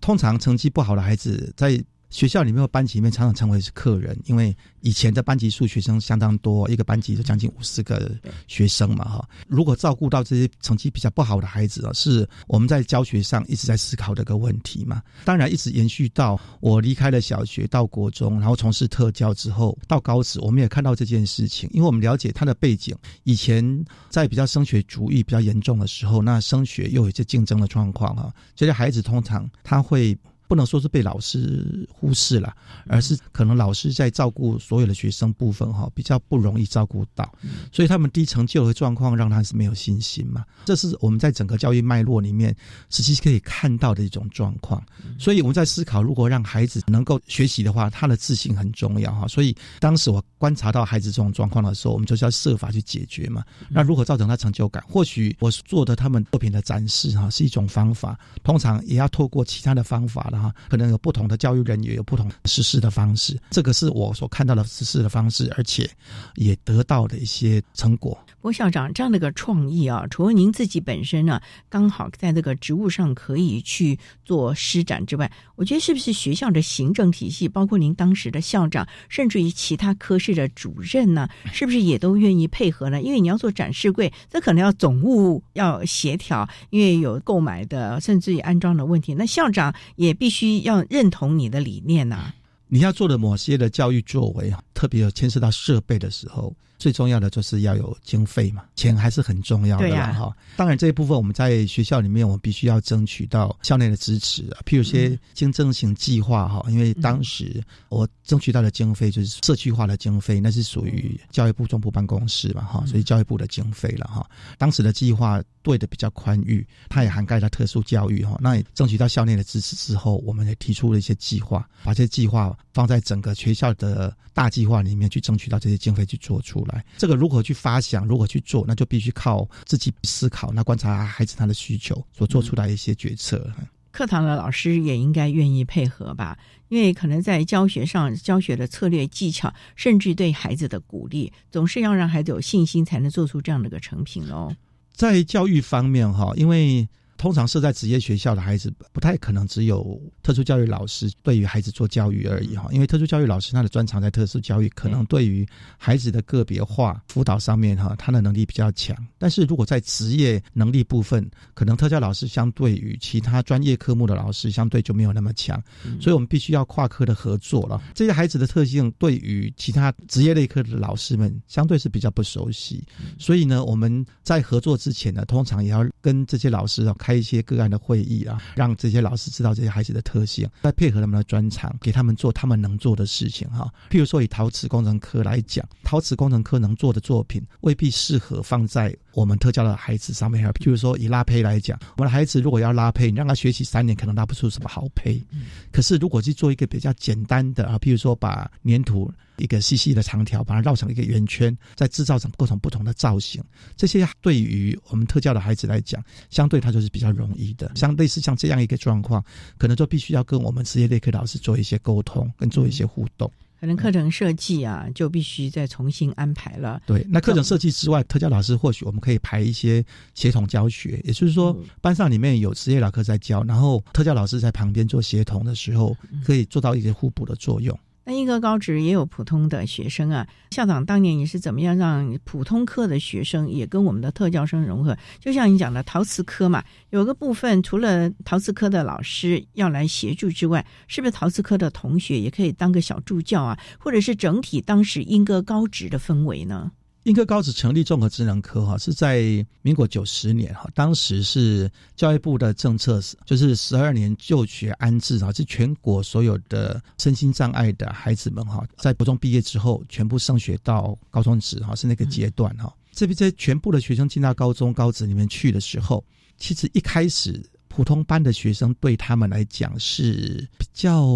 [0.00, 1.82] 通常成绩不好的孩子在。
[2.16, 8.10] 学校里面的班级里面常常称为是客人，因为以前的班级数学生相当多，一个班级就将近五十个
[8.48, 9.28] 学生嘛，哈。
[9.46, 15.02] 如果照顾到这些成绩比较不好的孩子啊，是我们在教学上一直在思考的一个问题嘛。
[15.26, 22.96] 当然，一直延续到我离开了小学到国中，然后从事特教之后到高职，我们也看到这件事情，因为我们了解他的背景。
[23.24, 30.16] 以前在比较升学主义比较严重的时候，那升学又有一些竞争的状况啊，这些孩子通常他会。
[30.48, 32.54] 不能说是被老师忽视了，
[32.86, 37.30] 而是可能老师在照顾所有的学生部分哈，比较不容易照顾到，
[37.72, 40.44] 所以他们低成就的状况让他是没有信心嘛。
[40.64, 42.54] 这是我们在整个教育脉络里面
[42.90, 44.82] 实际可以看到的一种状况。
[45.18, 49.26] 所以我们在思考，如果让孩子能够学习的话，他的自信很重要哈。
[49.28, 53.44] 所以当时我观察到孩子这种状况的时候，我们就是要设法去解决嘛。
[53.68, 54.82] 那如何造成他成就感？
[54.88, 65.88] 或许我做的他们作品的展示哈是一种方法，通常也要透过其他的方法啊，可能有不同的教育人员有不同实施的方式，这个是我所看到的实施的方式，而且
[66.34, 68.18] 也得到的一些成果。
[68.40, 83.02] 郭校长这样的一个创意啊，除了您自己本身呢，刚好在这个职务上可以去做施展之外，我觉得是不是学校的行政体系，包括您当时的校长，甚至于其他科室的主任呢， 是不是也都愿意配合呢？
[83.02, 92.34] 因为你要做展示柜，这可能要总务要协调，因为有购买的，甚至于安装的问题，那校长也必必须要认同你的理念呐。
[92.66, 100.36] 你要做的某些的教育作为啊，特别有牵涉到设备的时候，最重要的就是要有经费嘛，钱还是很重要的啦哈。
[100.56, 114.28] 当然这一部分我们在学校里面，我们必须要争取到校内的支持啊，譬如些经政型计划哈，因为当时我争取到的经费就是社区化的经费，那是属于教育部中部办公室嘛哈，所以教育部的经费了哈。
[114.58, 126.84] 当时的计划对的比较宽裕，它也涵盖了特殊教育哈，那也争取到校内的支持之后，我们也提出了一些计划，把这些计划放在整个学校的大计划里面去争取到这些经费去做出来。
[126.96, 133.50] 这个如何去发想，如何去做，那就必须靠自己思考，那观察孩子他的需求，所做出来一些决策。
[133.92, 144.54] 课堂的老师也应该愿意配合吧，因为可能在教学上、教学的策略技巧，甚至对孩子的鼓励，总是要让孩子有信心，才能做出这样的一个成品哦。
[144.92, 152.68] 在教育方面，哈，因为通常是在职业学校的孩子，不太可能只有特殊教育老师对于孩子做教育而已，哈。
[152.72, 155.46] 因为特殊教育老师他的专长在特殊教育，可能对于
[155.78, 158.96] 孩子的个别化辅导上面，哈，他的能力比较强。
[159.18, 165.62] 但是如果在职业能力部分，可能特教老师相对于其他专业科目的老师，相对就没有那么强。
[166.00, 167.82] 所以我们必须要跨科的合作了。
[167.94, 172.84] 这些孩子的特性，对于其他职业类科的老师们，相对是比较不熟悉。
[173.18, 183.72] 所以呢，我们在合作之前呢，通常也要跟这些老师啊开一些个案的会议啊，让这些老师知道这些孩子的特性，再配合他们的专长，给他们做他们能做的事情哈。
[183.88, 190.44] 譬如说，以陶瓷工程科来讲，陶瓷工程科能做的作品未必适合放在我们特教的孩子上面。
[190.54, 195.22] 譬如说，以拉胚来讲，我们的孩子如果要拉胚，你让他学习三年，可能拉不出什么好胚。
[195.70, 199.08] 可是如果去做一个比较简单的啊，譬如说把粘土。
[199.38, 203.42] 一个细细的长条，把它绕成一个圆圈，再制造成各种不同的造型。
[203.76, 207.70] 这些对于我们特教的孩子来讲，相对它就是比较容易的。
[207.74, 209.24] 像类似像这样一个状况，
[209.58, 213.30] 可能就必须要跟我们职业类科老师做一些沟通，跟做一些互动。
[213.58, 216.80] 可能课程设计啊，就必须再重新安排了。
[216.86, 219.82] 对，那课程设计之外，特教老师或许我们可以排一些
[220.14, 227.76] 协同教学，也就是说，班上里面有职业老师在教，然后特教老师在旁边做协同的时候，可以做到一些互补的作用。
[228.08, 234.96] 那一个高职也有普通的学生啊，校长当年你是怎么样让普通科的学生也跟我们的特教生融合？
[235.18, 243.58] 就像你讲的陶瓷科嘛，有个部分除了陶瓷科的老师要来协助之外，是不是陶瓷科的同学也可以当个小助教啊？
[243.76, 246.70] 或者是整体当时英歌高职的氛围呢？
[247.06, 249.22] 英科高职成立综合职能科哈，是在
[249.62, 262.74] 民国九十年哈，当时是教育部的政策，就是十二年就学安置啊，是全国所有的身心障碍的孩子们哈，在国中毕业之后，全部升学到高中职哈，是那个阶段哈。
[262.90, 266.04] 这边在全部的学生进到高中高职里面去的时候，
[266.38, 271.06] 其实一开始普通班的学生对他们来讲是比较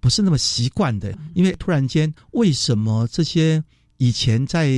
[0.00, 3.62] 不是那么习惯的，因为突然间为什么这些。
[3.98, 4.70] 以前在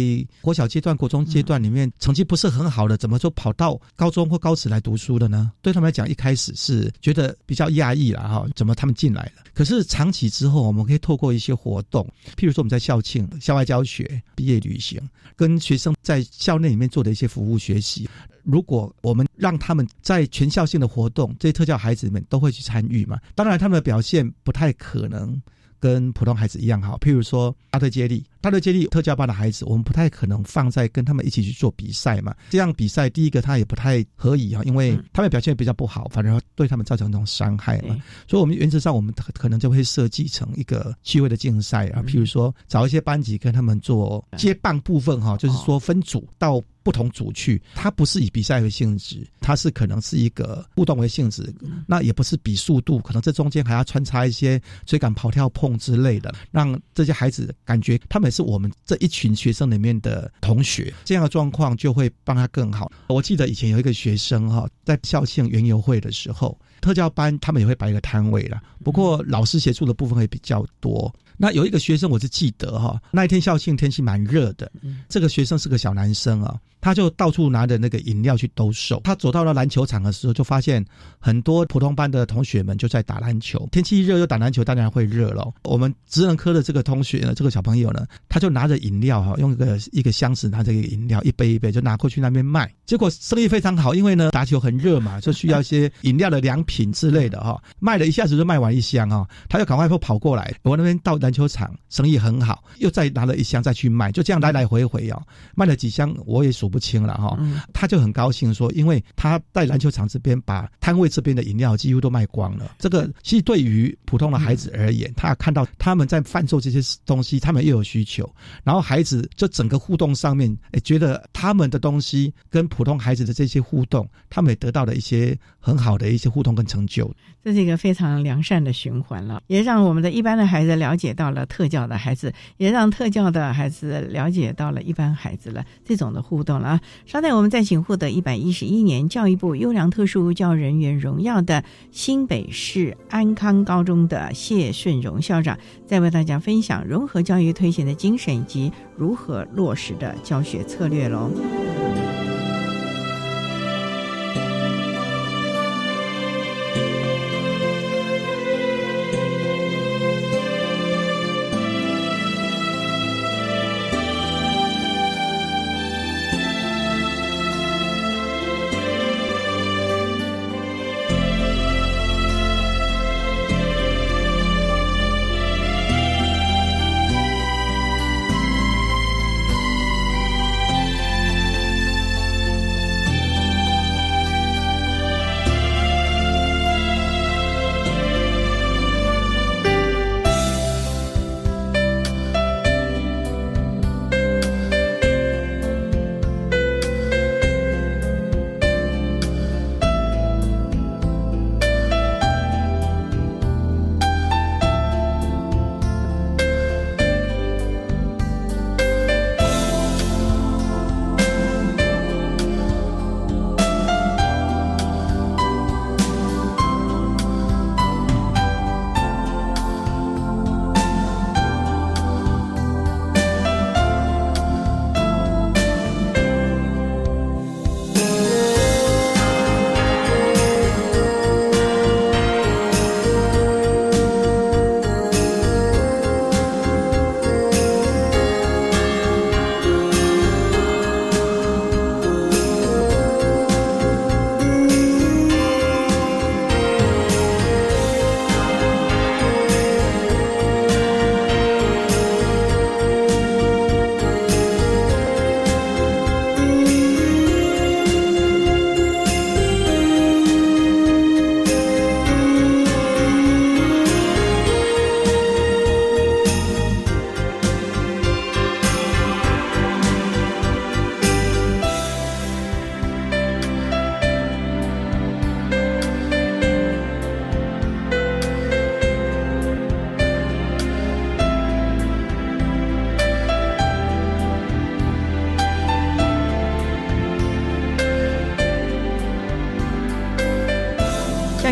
[0.42, 5.50] 国小阶段、国中阶段里面成绩不是很好的，怎么就跑到高中或高职来读书的呢？
[5.62, 8.46] 对他们来讲，一开始是觉得比较压抑了哈。
[8.55, 9.42] 怎么他们进来了？
[9.55, 15.00] 可是长期之后，我们可以透过一些活动，譬如说我们在校庆、校外教学、毕业旅行，
[15.37, 18.09] 跟学生在校内里面做的一些服务学习。
[18.42, 23.18] 如果我们让他们在全校性的活动，这些特教孩子们都会去参与嘛？
[23.35, 25.40] 当然，他们的表现不太可能。
[25.81, 32.35] 跟普通孩子一样好，譬如说大队接力，大队接力特教班的孩子，我们不太可能放在跟他们一起去做比赛嘛。
[32.50, 37.96] 这样比赛，第一个他也不太可以啊，因为他们表现比较不好，反而对他们造成一种伤害嘛。
[38.28, 46.62] 所以，我们原则上我们可能就会设计成一个趣味的竞赛啊，譬如说找一些班级跟他们做接棒部分哈，就是说分组到。
[46.85, 51.50] 不同组去，它不是以比赛为性质，它是可能是一个互动为性质。
[51.87, 60.92] 那也不是比速度，可能这中间还要穿插一些追赶、跑、跳、碰之类的，让这些孩子感觉他们是我们这一群学生里面的同学。
[61.05, 62.90] 这样的状况就会帮他更好。
[63.07, 71.14] 我记得以前有一个学生哈，在校庆园游会的时候，特教班他们也会摆一个摊位啦，不过老师协助的部分会比较多。
[71.37, 74.70] 那有一个学生，我是记得哈，那一天校庆天气蛮热的，
[75.09, 79.01] 这个学生是个小男生啊，他就到处拿着那个饮料去兜售。
[79.03, 80.85] 他走到了篮球场的时候，就发现
[81.18, 83.66] 很多普通班的同学们就在打篮球。
[83.72, 85.51] 天气一热又打篮球，当然会热了。
[85.64, 92.72] 我们职能科的这个同学呢，这个小朋友呢，他就拿着饮料哈，用一个一个箱子拿着一个饮料，一杯一杯就拿过去那边卖。
[92.87, 101.18] 结果生意非常好，因为呢打球很热嘛，就需要一些饮料的良品之类的哈， 卖了一下子就卖完一箱啊，他就赶快跑跑过来，我那边到。
[101.24, 105.22] 篮球场生意很好，又再拿了一箱再去卖，就这样来来回回哦，
[105.55, 107.39] 卖了几箱我也数不不清了哈。
[107.72, 112.75] 他就很高兴说，因为他在篮球场这边把摊位这边的饮料几乎都卖光了。
[112.81, 118.29] 这个其实对于普通的孩子而言，他看到他们在贩售这些东西，他们又有需求，
[118.64, 127.09] 然后孩子就整个互动上面，哎，觉得他们的东西跟普通孩子的这些互动，他们也得到了一些很好的一些互动跟成就。
[127.45, 136.80] 这是一个非常良善的循环了，也让我们的一般的孩子了解到了特教的孩子，也让特教的孩子了解到了一般孩子了这种的互动啊！
[137.06, 151.30] 稍待，我们再请获得一百一十一年教育部优良特殊教育人员荣耀的新北市安康高中的谢顺荣校长，再为大家分享融合教育推行的精神以及如何落实的教学策略喽。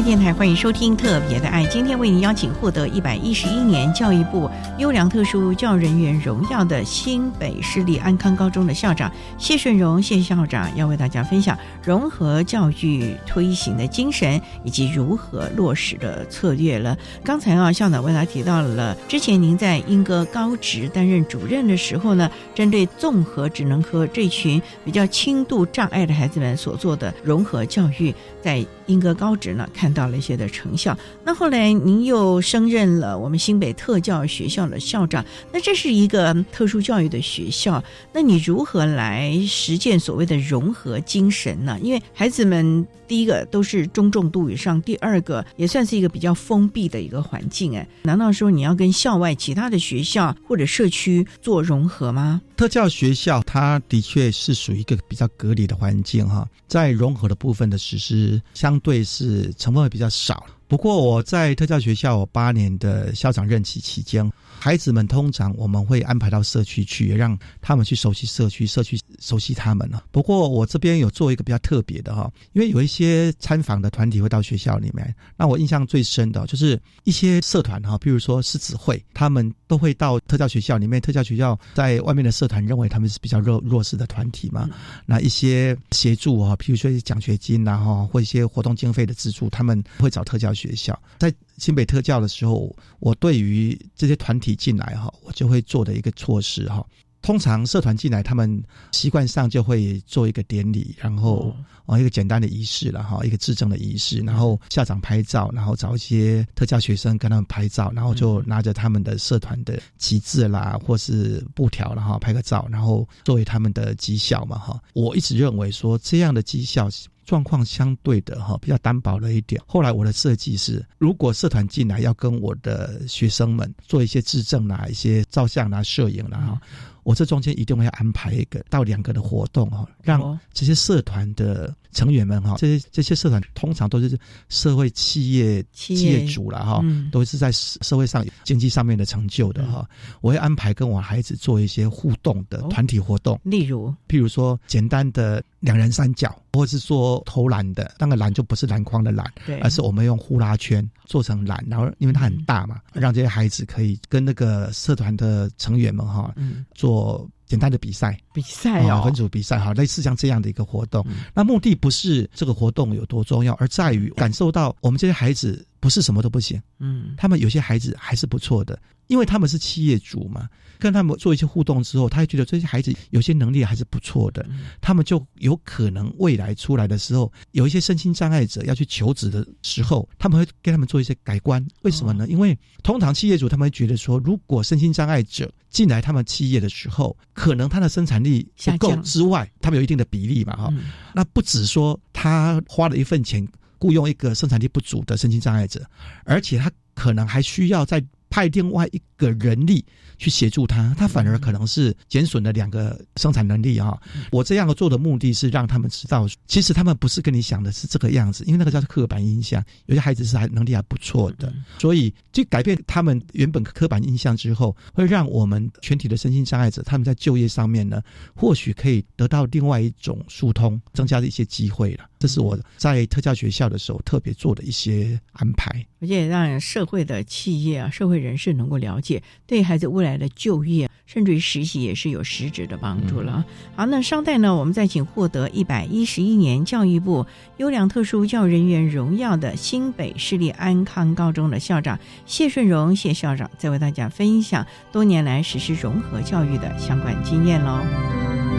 [0.05, 10.03] 电台欢迎收听《特别的爱》，今天为您邀请获得一百一十一年教育部优良特殊教人员荣耀的新北市立安康高中的校长谢顺荣。
[10.03, 16.99] 谢校长，要为大家分享融合教育推行的精神以及如何落实的策略了。
[17.23, 29.92] 刚才啊，校长为大家提到了之前您在英歌高职担任主任的时候呢，针对综合职能科这群比较轻度障碍的孩子们所做的融合教育，在英歌高职呢看。
[29.93, 30.97] 到了一些的成效。
[31.25, 35.25] 那后来您又升任了我们新北特教学校的校长。
[35.53, 37.83] 那这是一个特殊教育的学校，
[38.13, 41.79] 那你如何来实践所谓的融合精神呢？
[41.83, 47.77] 因为孩子们第一个都是中重度以上，第二个也算是一个比较封闭的一个环境。
[47.77, 52.41] 哎，难道说你要跟校外其他的学校或者社区做融合吗？
[52.57, 59.83] 特教学校它的确是属于一个比较隔离的环境哈，在融合的部分的实施相对是成分。
[59.83, 64.31] 会比较少，不过我在特教学校我八年的校长任期期间。
[64.63, 70.05] 孩子们通常我们会安排到社区去，让他们去熟悉社区，社区熟悉他们了。
[70.13, 81.01] 不过我这边有做一个比较特别的哈，因为有一些参访的团体会到学校里面，那我印象最深的就是一些社团哈，比如说狮子会，他们都会到特教学校里面。
[81.01, 84.71] 特教学校在外面的社团认为他们是比较弱弱势的团体嘛，
[85.05, 91.35] 那一些协助啊，譬如说奖学金呐哈，或一些活动经费的资助，他们会找特教学校在。
[91.63, 96.85] 新北特教的时候，我对于这些团体进来哈，我就会做的一个措施哈，
[97.21, 98.61] 通常社团进来，他们
[98.91, 101.55] 习惯上就会做一个典礼，然后
[101.87, 114.83] 哦一个简单的仪式了哈，一个致证的仪式，然后校长拍照，然后找一些特教学生跟他们拍照，然后就拿着他们的社团的旗帜啦，或是布条然后拍个照，然后作为他们的绩效嘛哈。
[114.95, 116.91] 我一直认为说这样的绩效。
[117.25, 119.61] 状况相对的哈比较单薄了一点。
[119.67, 126.61] 后来我的设计是，如果社团进来要跟我的学生们做一些质证啦、一些照相啦、摄影啦哈，
[127.03, 134.19] 我这中间一定会安排一个到两个的活动哈，让这些社团的成员们哈，这些这些社团通常都是
[134.49, 136.23] 社会企业企业。
[136.33, 139.87] 主了哈，都是在社会上经济上面的成就的哈。
[140.21, 146.35] 我会安排跟我孩子做一些互动的团体活动，例如，譬如说简单的两人三角。
[146.55, 149.25] 或是说投篮的，那个篮就不是篮筐的篮，
[149.63, 156.31] 而是我们用呼啦圈做成篮，然后因为它很大嘛，让这些孩子可以跟那个社团的成员们哈，
[156.75, 161.05] 做简单的比赛，比赛哦，分组比赛哈，类似像这样的一个活动。
[161.35, 170.49] 那目的不是这个活动有多重要，而在于感受到我们这些孩子不是什么都不行，嗯，他们有些孩子还是不错的，因为他们是企业主嘛。
[170.79, 174.45] 跟他们做一些互动之后，他会觉得这些孩子有些能力还是不错的，
[174.81, 181.65] 他们就有可能未来出来的时候，有一些身心障碍者要去求职的时候，他们会给他们做一些改观。
[181.83, 182.27] 为什么呢？
[182.27, 190.75] 因为通常企业主他们会觉得说，如果身心障碍者进来他们企业的时候，可能他的生产力不够之外，他们有一定的比例嘛，哈。
[191.15, 193.47] 那不止说他花了一份钱
[193.83, 195.85] 雇佣一个生产力不足的身心障碍者，
[196.25, 198.01] 而且他可能还需要在。
[198.33, 199.85] 派另外一个人力
[200.17, 204.01] 去协助他，他反而可能是减损了两个生产能力啊！
[204.31, 209.63] 我这样做的目的是让他们知道，其实他们不是跟你想的是这个样子，因为那个叫刻板印象。
[209.85, 218.01] 有些孩子是还能力还不错的，所以就改变他们原本刻板印象之后，会让我们全体的身心障碍者他们在就业上面呢，
[218.35, 222.09] 或许可以得到另外一种疏通，增加的一些机会了。
[222.19, 233.45] 这是我在特教学校的时候特别做的一些安排，而且让社会的企业啊、社会人士能够了解，对孩子未来的就业甚至于实习也是有实质的帮助了。
[233.77, 237.27] 好，那稍待呢，我们再请获得一百一十一年教育部
[237.59, 248.52] 优良特殊教育人员荣耀的新北市立安康高中的校长谢顺荣谢校长，再为大家分享多年来实施融合教育的相关经验喽。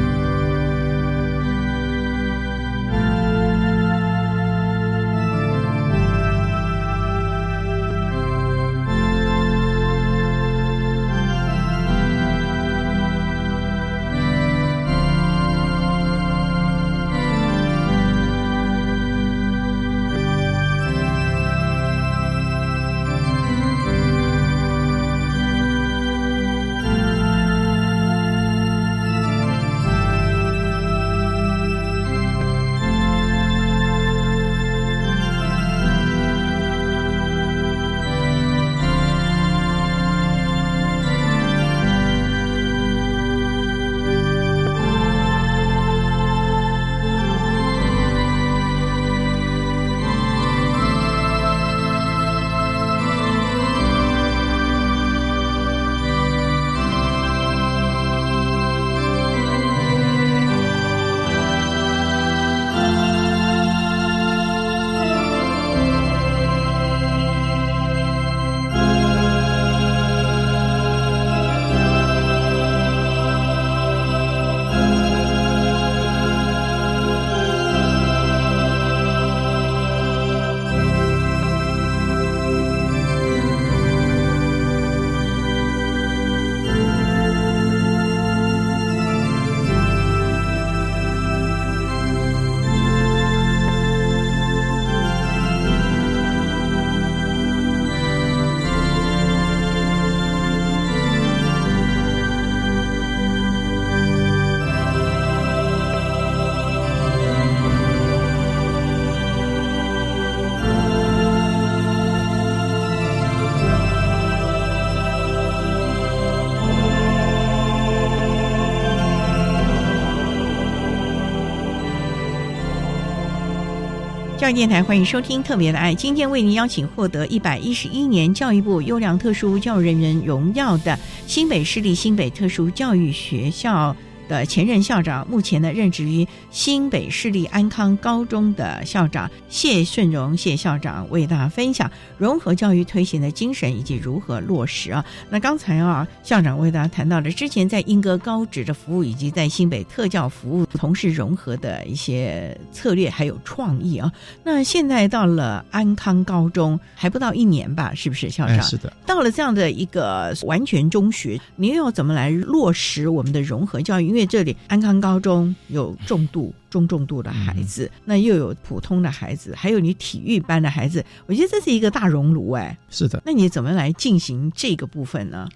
[124.54, 133.96] 电台欢迎收听《特别的爱》，今天为您邀请获得一百一十一年教育部优良特殊教育人员荣耀的新北市立新北特殊教育学校
[134.28, 145.04] 的前任校长，目前呢任职于新北市立安康高中的校长谢顺荣谢校长为大家分享融合教育推行的精神以及如何落实啊。
[145.30, 154.12] 那刚才啊校长为大家谈到了之前在英歌高职的服务，以及在新北特教服务同时融合的一些策略还有创意啊。
[154.44, 158.62] 那现在到了安康高中还不到一年吧，是不是校长？
[158.62, 164.08] 是的，到了这样的一个完全中学，您又要怎么来落实我们的融合教育？
[164.08, 172.78] 因为这里安康高中有重度、中重度的孩子，那又有普通的孩子，还有你体育班的孩子，我觉得这是一个大熔炉哎。
[172.90, 175.50] 是的，那你怎么来进行这个部分呢？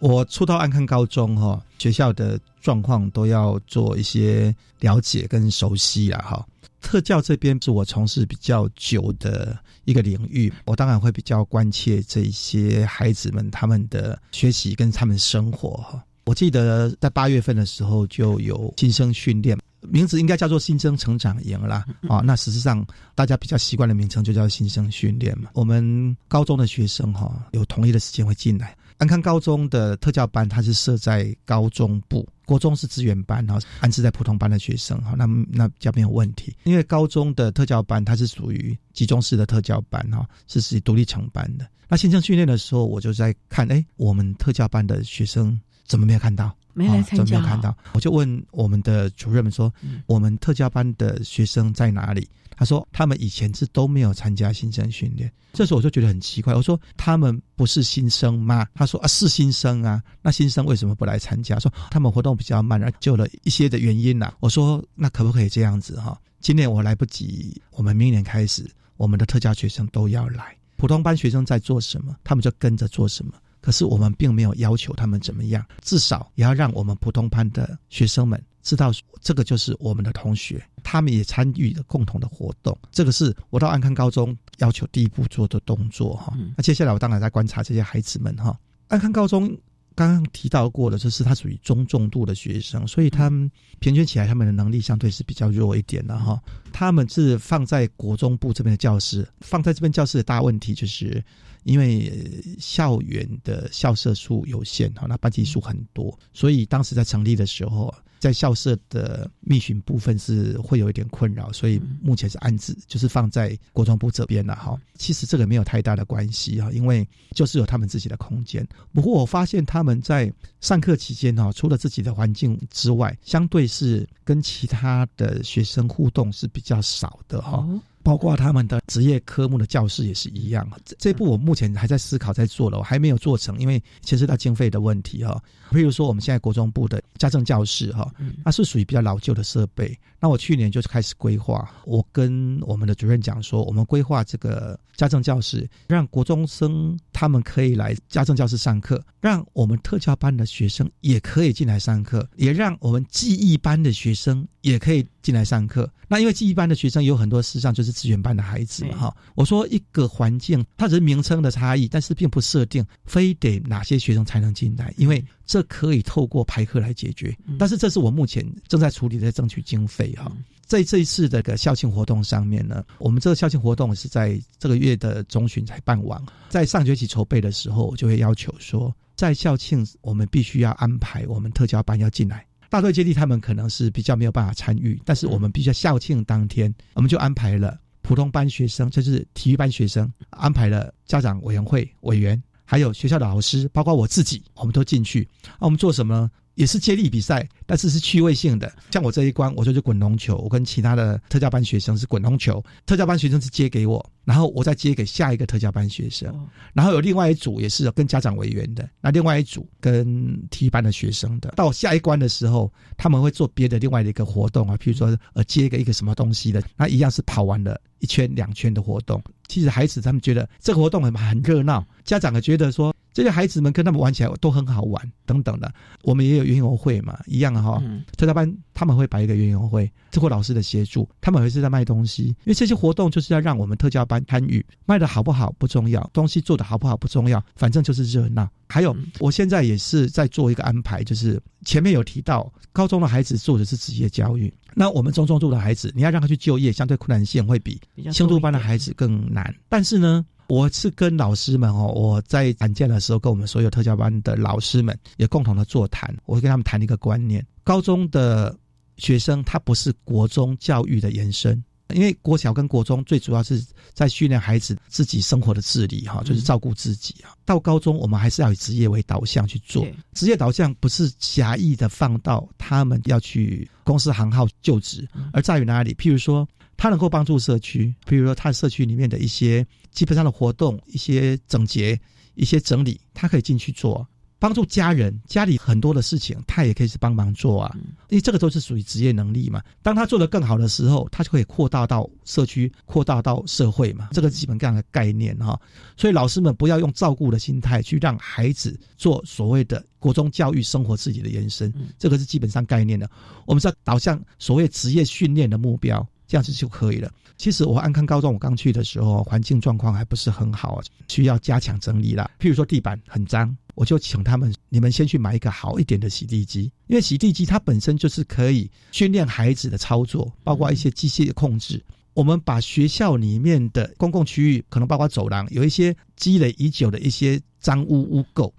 [0.00, 6.46] 我初到安康高中哈，学校的状况都要做一些了解跟熟悉了哈。
[6.80, 16.00] 特教这边是我从事比较久的一个领域，我当然会比较关切这些孩子们他们的学习跟他们生活哈。
[16.28, 21.86] 我记得在八月份的时候就有新生训练，名字应该叫做新生成长营啦。
[22.06, 22.20] 啊。
[22.22, 25.48] 那事实上大家比较习惯的名称就叫新生训练嘛。
[25.54, 28.76] 我们高中的学生哈有同一的时间会进来。
[28.98, 36.54] 安康高中的特教班，它是设在高中部，国中是资源班哈，安置在普通班的学生哈，那那比较没有问题。
[36.64, 41.66] 因为高中的特教班它是属于集中式的特教班哈，是属于独立成班的。
[41.90, 45.58] 那新生训练的时候，我就在看，哎，我们特教班的学生
[45.88, 46.54] 怎么没有看到？
[46.74, 47.38] 没来参加？
[47.38, 47.76] 没有看到？
[47.92, 49.72] 我就问我们的主任们说，
[50.06, 52.28] 我们特教班的学生在哪里？
[52.56, 56.52] 他说：“他们以前是都没有参加新生训练，这时候我就觉得很奇怪。
[56.54, 58.66] 我说：他们不是新生吗？
[58.74, 60.02] 他说：啊，是新生啊。
[60.22, 61.56] 那新生为什么不来参加？
[61.60, 64.34] 说他们活动比较慢，而就了一些的原因呐。
[64.40, 66.20] 我说：那可不可以这样子哈？
[66.40, 70.56] 今年我来不及，我们明年开始，我们的特教学生都要来。
[70.74, 73.34] 普通班学生在做什么，他们就跟着做什么。
[73.60, 78.92] 可是我们并没有要求他们怎么样，至少也要让我们普通班的学生们。”知道
[79.22, 82.76] 这个就是我们的同学，他们也参与了共同的活动。
[82.90, 86.36] 这个是我到安康高中要求第一步做的动作哈。
[86.54, 88.58] 那接下来我当然在观察这些孩子们哈。
[88.88, 89.56] 安康高中
[89.98, 96.40] 刚刚提到过的，就是他属于中重度的学生，所以他们平均起来他们的能力相对是比较弱一点的哈。
[96.72, 101.22] 他们是放在国中部这边的教室，放在这边教室的大问题就是。
[101.64, 102.10] 因为
[102.58, 114.78] 校园的校舍数有限哈，那班级数很多，所以当时在成立的时候，在校舍的密巡部分是会有一点困扰，所以目前是安置，就是放在国中部这边了哈。
[114.96, 118.66] 其实这个没有太大的关系哈，因为就是有他们自己的空间。
[118.92, 127.66] 不过我发现他们在上课期间哈，除了自己的环境之外，相对是跟其他的学生互动是比较少的哈。
[128.08, 135.38] 包括他们的职业科目的教室也是一样，这这步我目前还在思考在做了，我还没有做成，因为牵涉到经费的问题哈。
[135.72, 138.10] 譬如说我们现在国中部的家政教室哈，
[138.42, 139.94] 它是属于比较老旧的设备。
[140.18, 155.88] 那我去年就是开始规划，我跟我们的主任讲说，我们规划这个家政教室，让国中生他们可以来家政教室上课，让我们特教班的学生也可以进来上课，也让我们记忆班的学生也可以进来上课。
[156.08, 157.97] 那因为记忆班的学生有很多事实上就是。
[157.98, 167.36] 资源班的孩子嘛，哈，我说一个环境，它只是名称的差异，但是并不设定非得哪些学生才能进来，因为这可以透过排课来解决。
[167.58, 170.30] 但是这是我目前正在处理的争取经费哈。
[170.64, 182.46] 在这一次的个校庆活动上面呢，我们这个校庆活动是在这个月的中旬才办完，在上学期筹备的时候，我就会要求说，在校庆我们必须要安排我们特教班要进来。
[182.70, 187.80] 大队接力他们可能是比较没有办法参与，但是我们必须校庆当天，我们就安排了。
[188.08, 195.28] 普通班学生就是体育班学生，安排了家长委员会委员，还有学校的老师，包括我自己，我们都进去。
[195.60, 196.14] 那我们做什么？
[196.14, 196.30] 呢？
[196.58, 198.70] 也是接力比赛，但是是趣味性的。
[198.90, 206.34] 像我这一关，我就是滚龙球，我跟其他的特教班学生是滚龙球，特教班学生是接给我，然后我再接给下一个特教班学生，
[206.74, 211.48] 然后有另外一组也是跟家长委员的，那另外一组跟体育班的学生的。
[211.50, 219.22] 到下一关的时候，他们会做别的另外的一个活动啊，譬如说呃接个一个什么东西的，那一样是跑完了一圈两圈的活动。
[219.46, 222.92] 其实孩子他们觉得这个活动很很热闹，家长也觉得说。
[223.18, 225.68] 这些孩子们跟他们玩起来都很好玩，等等的。
[226.02, 227.82] 我们也有园游会嘛，一样哈。
[228.16, 232.26] 特教班他们会摆一个园游会，经过老师的协助，他们会是在卖东西。
[232.26, 238.48] 因为这些活动就是要让我们特教班参与，卖的好不好不重要，东西做的好不好不重要，反正就是热闹。
[238.68, 247.80] 还有，我现在也是在做一个安排，就是前面有提到，高中的孩子做的是职业教育，那我们中重度的孩子，你要让他去就业，相对困难性会比
[248.12, 249.52] 轻度班的孩子更难。
[249.68, 250.24] 但是呢。
[250.48, 258.56] 我是跟老师们哦，我在产建的时候，跟我们所有特教班的老师们也共同的座谈，我会跟他们谈一个观念：高中的
[258.96, 261.62] 学生他不是国中教育的延伸。
[261.94, 267.32] 因为国小跟国中最主要是在训练孩子自己生活的自理哈，就是照顾自己啊。
[267.46, 275.94] 到高中我们还是要以职业为导向去做，职业导向不是狭义的放到他们要去公司行号就职，而在于哪里？
[275.94, 276.48] 譬如说。
[276.78, 282.00] 他能够帮助社区，比如说他社区里面的一些基本上的活动、一些整洁、
[282.36, 284.06] 一些整理，他可以进去做；
[284.38, 287.76] 帮助家人，家里很多的事情，他也可以去帮忙做啊。
[288.10, 289.60] 因为这个都是属于职业能力嘛。
[289.82, 294.10] 当他做得更好的时候，他就可以扩大到社区，扩大到社会嘛。
[294.12, 295.60] 这个基本这样的概念哈。
[295.96, 303.10] 所以老师们不要用照顾的心态去让孩子做所谓的国中教育生活自己的延伸，这个是基本上概念的。
[303.46, 306.08] 我们是要导向所谓职业训练的目标。
[306.28, 307.10] 这样子就可以了。
[307.36, 312.30] 其实我安康高中我刚去的时候，环境状况还不是很好，需要加强整理啦。
[312.38, 321.82] 譬如说地板很脏，我就请他们，你们先去买一个好一点的洗地机，因为洗地机它本身就是可以训练孩子的操作，包括一些机械的控制。
[322.12, 328.52] 我们把学校里面的公共区域，可能包括走廊，有一些积累已久的一些脏污污垢，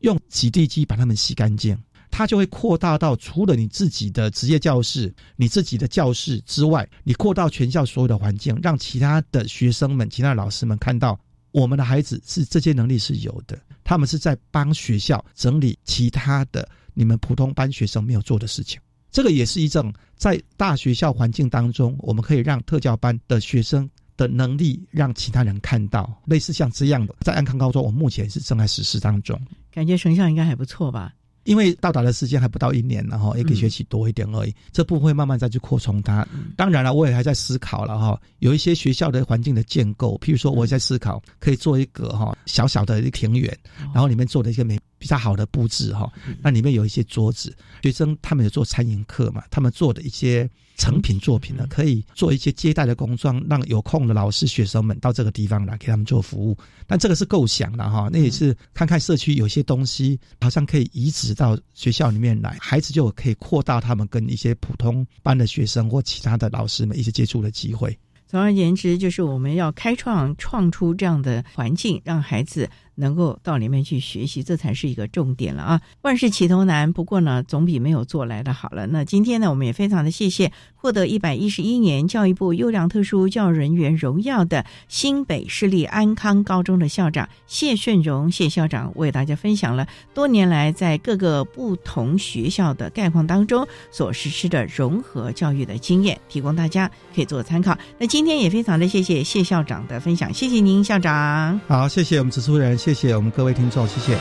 [0.00, 1.78] 用洗地机把它们洗干净。
[2.16, 11.18] 它就会扩大到除了你自己的职业教室、你自己的教室之外，你扩到全校所有的环境，让其他的学生们、其他的老师们看到，
[11.50, 18.80] 我们的孩子是这些能力是有的，他们是在帮学校整理其他的你们普通班学生没有做的事情。
[19.10, 29.36] 这个也是一种在大学校环境当中，我们可以让特教班的学生的能力让其他人看到，类似像这样的，在安康高中，我目前是正在实施当中，
[29.72, 31.12] 感觉成效应该还不错吧。
[31.44, 36.26] 因为到达的时间还不到一年，然后一个学期多一点而已，这部分会慢慢再去扩充它。
[36.56, 43.56] 当然了，我也还在思考了哈，有一些学校的环境的建构，譬如说我在思考可以做一个哈小小的一个庭园，
[43.92, 50.48] 然后里面做的一些美比较好的布置哈，那里面有一些桌子，学生他们有做餐饮课嘛，他们做的一些。
[50.76, 56.58] 成品作品呢，可以做一些接待的工作，让有空的老师、学生们到这个地方来给他们做服务。
[56.84, 67.96] 但这个是构想的哈，那也是看看社区有些东西好像可以移植到学校里面来，孩子就可以扩大他们跟一些普通班的学生或其他的老师们一些接触的机会。
[68.26, 72.68] 总而言之，就是我们要开创、创出这样的环境，让孩子。
[72.94, 75.80] 能够到里面去学习，这才是一个重点了啊！
[76.02, 78.86] 万事起头难，不过呢，总比没有做来的好了。
[78.86, 97.76] 那今天呢，我们也非常的谢谢获得一百一十一年教育部优良特殊教育人员荣耀的新北市立安康高中的校长谢顺荣谢校长，为大家分享了多年来在各个不同学校的概况当中所实施的融合教育的经验，提供大家可以做参考。
[97.98, 101.58] 那今天也非常的谢谢谢校长的分享，谢谢您校长。
[101.66, 102.78] 好，谢谢我们指出人。
[102.84, 104.14] 谢谢我们各位听众，谢谢。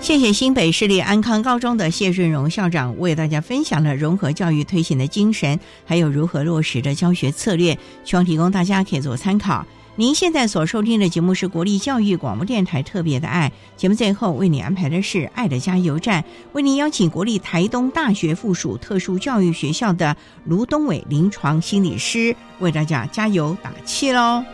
[0.00, 9.64] 谢谢新北市立安康高中的谢顺荣校长为大家分享了融合教育推行的精神，还有如何落实的教学策略，希望提供大家可以做参考。
[9.98, 24.44] 您现在所收听的节目是国立教育广播电台特别的爱节目，最后为你安排的是爱的加油站，为您邀请国立台东大学附属特殊教育学校的卢东伟临床心理师为大家加油打气喽。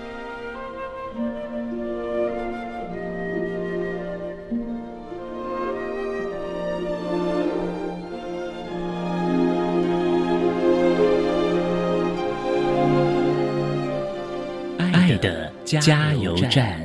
[15.80, 16.80] 加油站。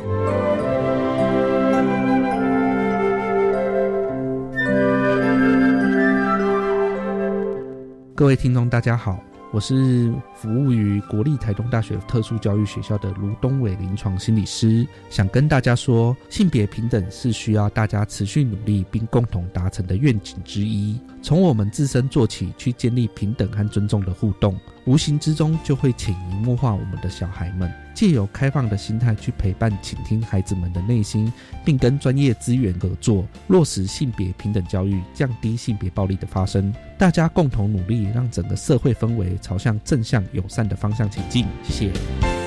[8.16, 9.18] 各位听众，大家好，
[9.52, 21.00] 我是服务于国立台东大学特殊教育学校的卢东伟临床心理师，想跟大家说，性别平等是需要大家持续努力并共同达成的愿景之一。
[21.22, 27.72] 从我们自身做起，去建立平等和尊重的互动，无形之中就会潜移默化我们的小孩们。
[27.94, 31.32] 借由开放的心态去陪伴、倾听孩子们的内心，
[31.66, 36.74] 并跟专业资源合作，落实性别平等教育，降低性别暴力的发生。
[36.98, 41.46] 大家共同努力，让整个社会氛围朝向正向、友善的方向前进。
[41.62, 42.39] 谢谢。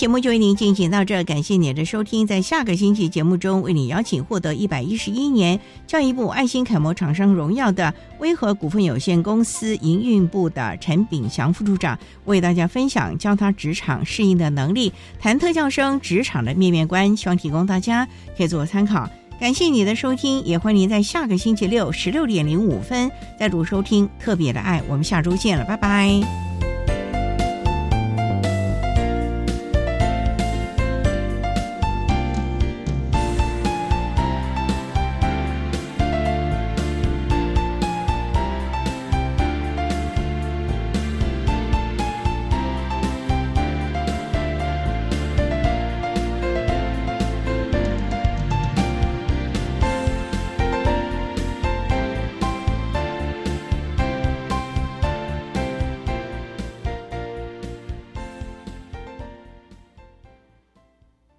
[0.00, 2.26] 节目就为您进行到这，感谢您的收听。
[2.26, 19.06] 在下个星期节目中，为您邀请获得一百一十一年教育部爱心楷模厂商荣耀的威和股份有限公司营运部的陈炳祥副处长，为大家分享教他职场适应的能力，谈特教生职场的面面观，希望提供大家可以做参考。
[19.38, 24.82] 感谢你的收听，也欢迎您在下个星期六十六点零五分再度收听特别的爱。
[24.88, 26.49] 我们下周见了，拜拜。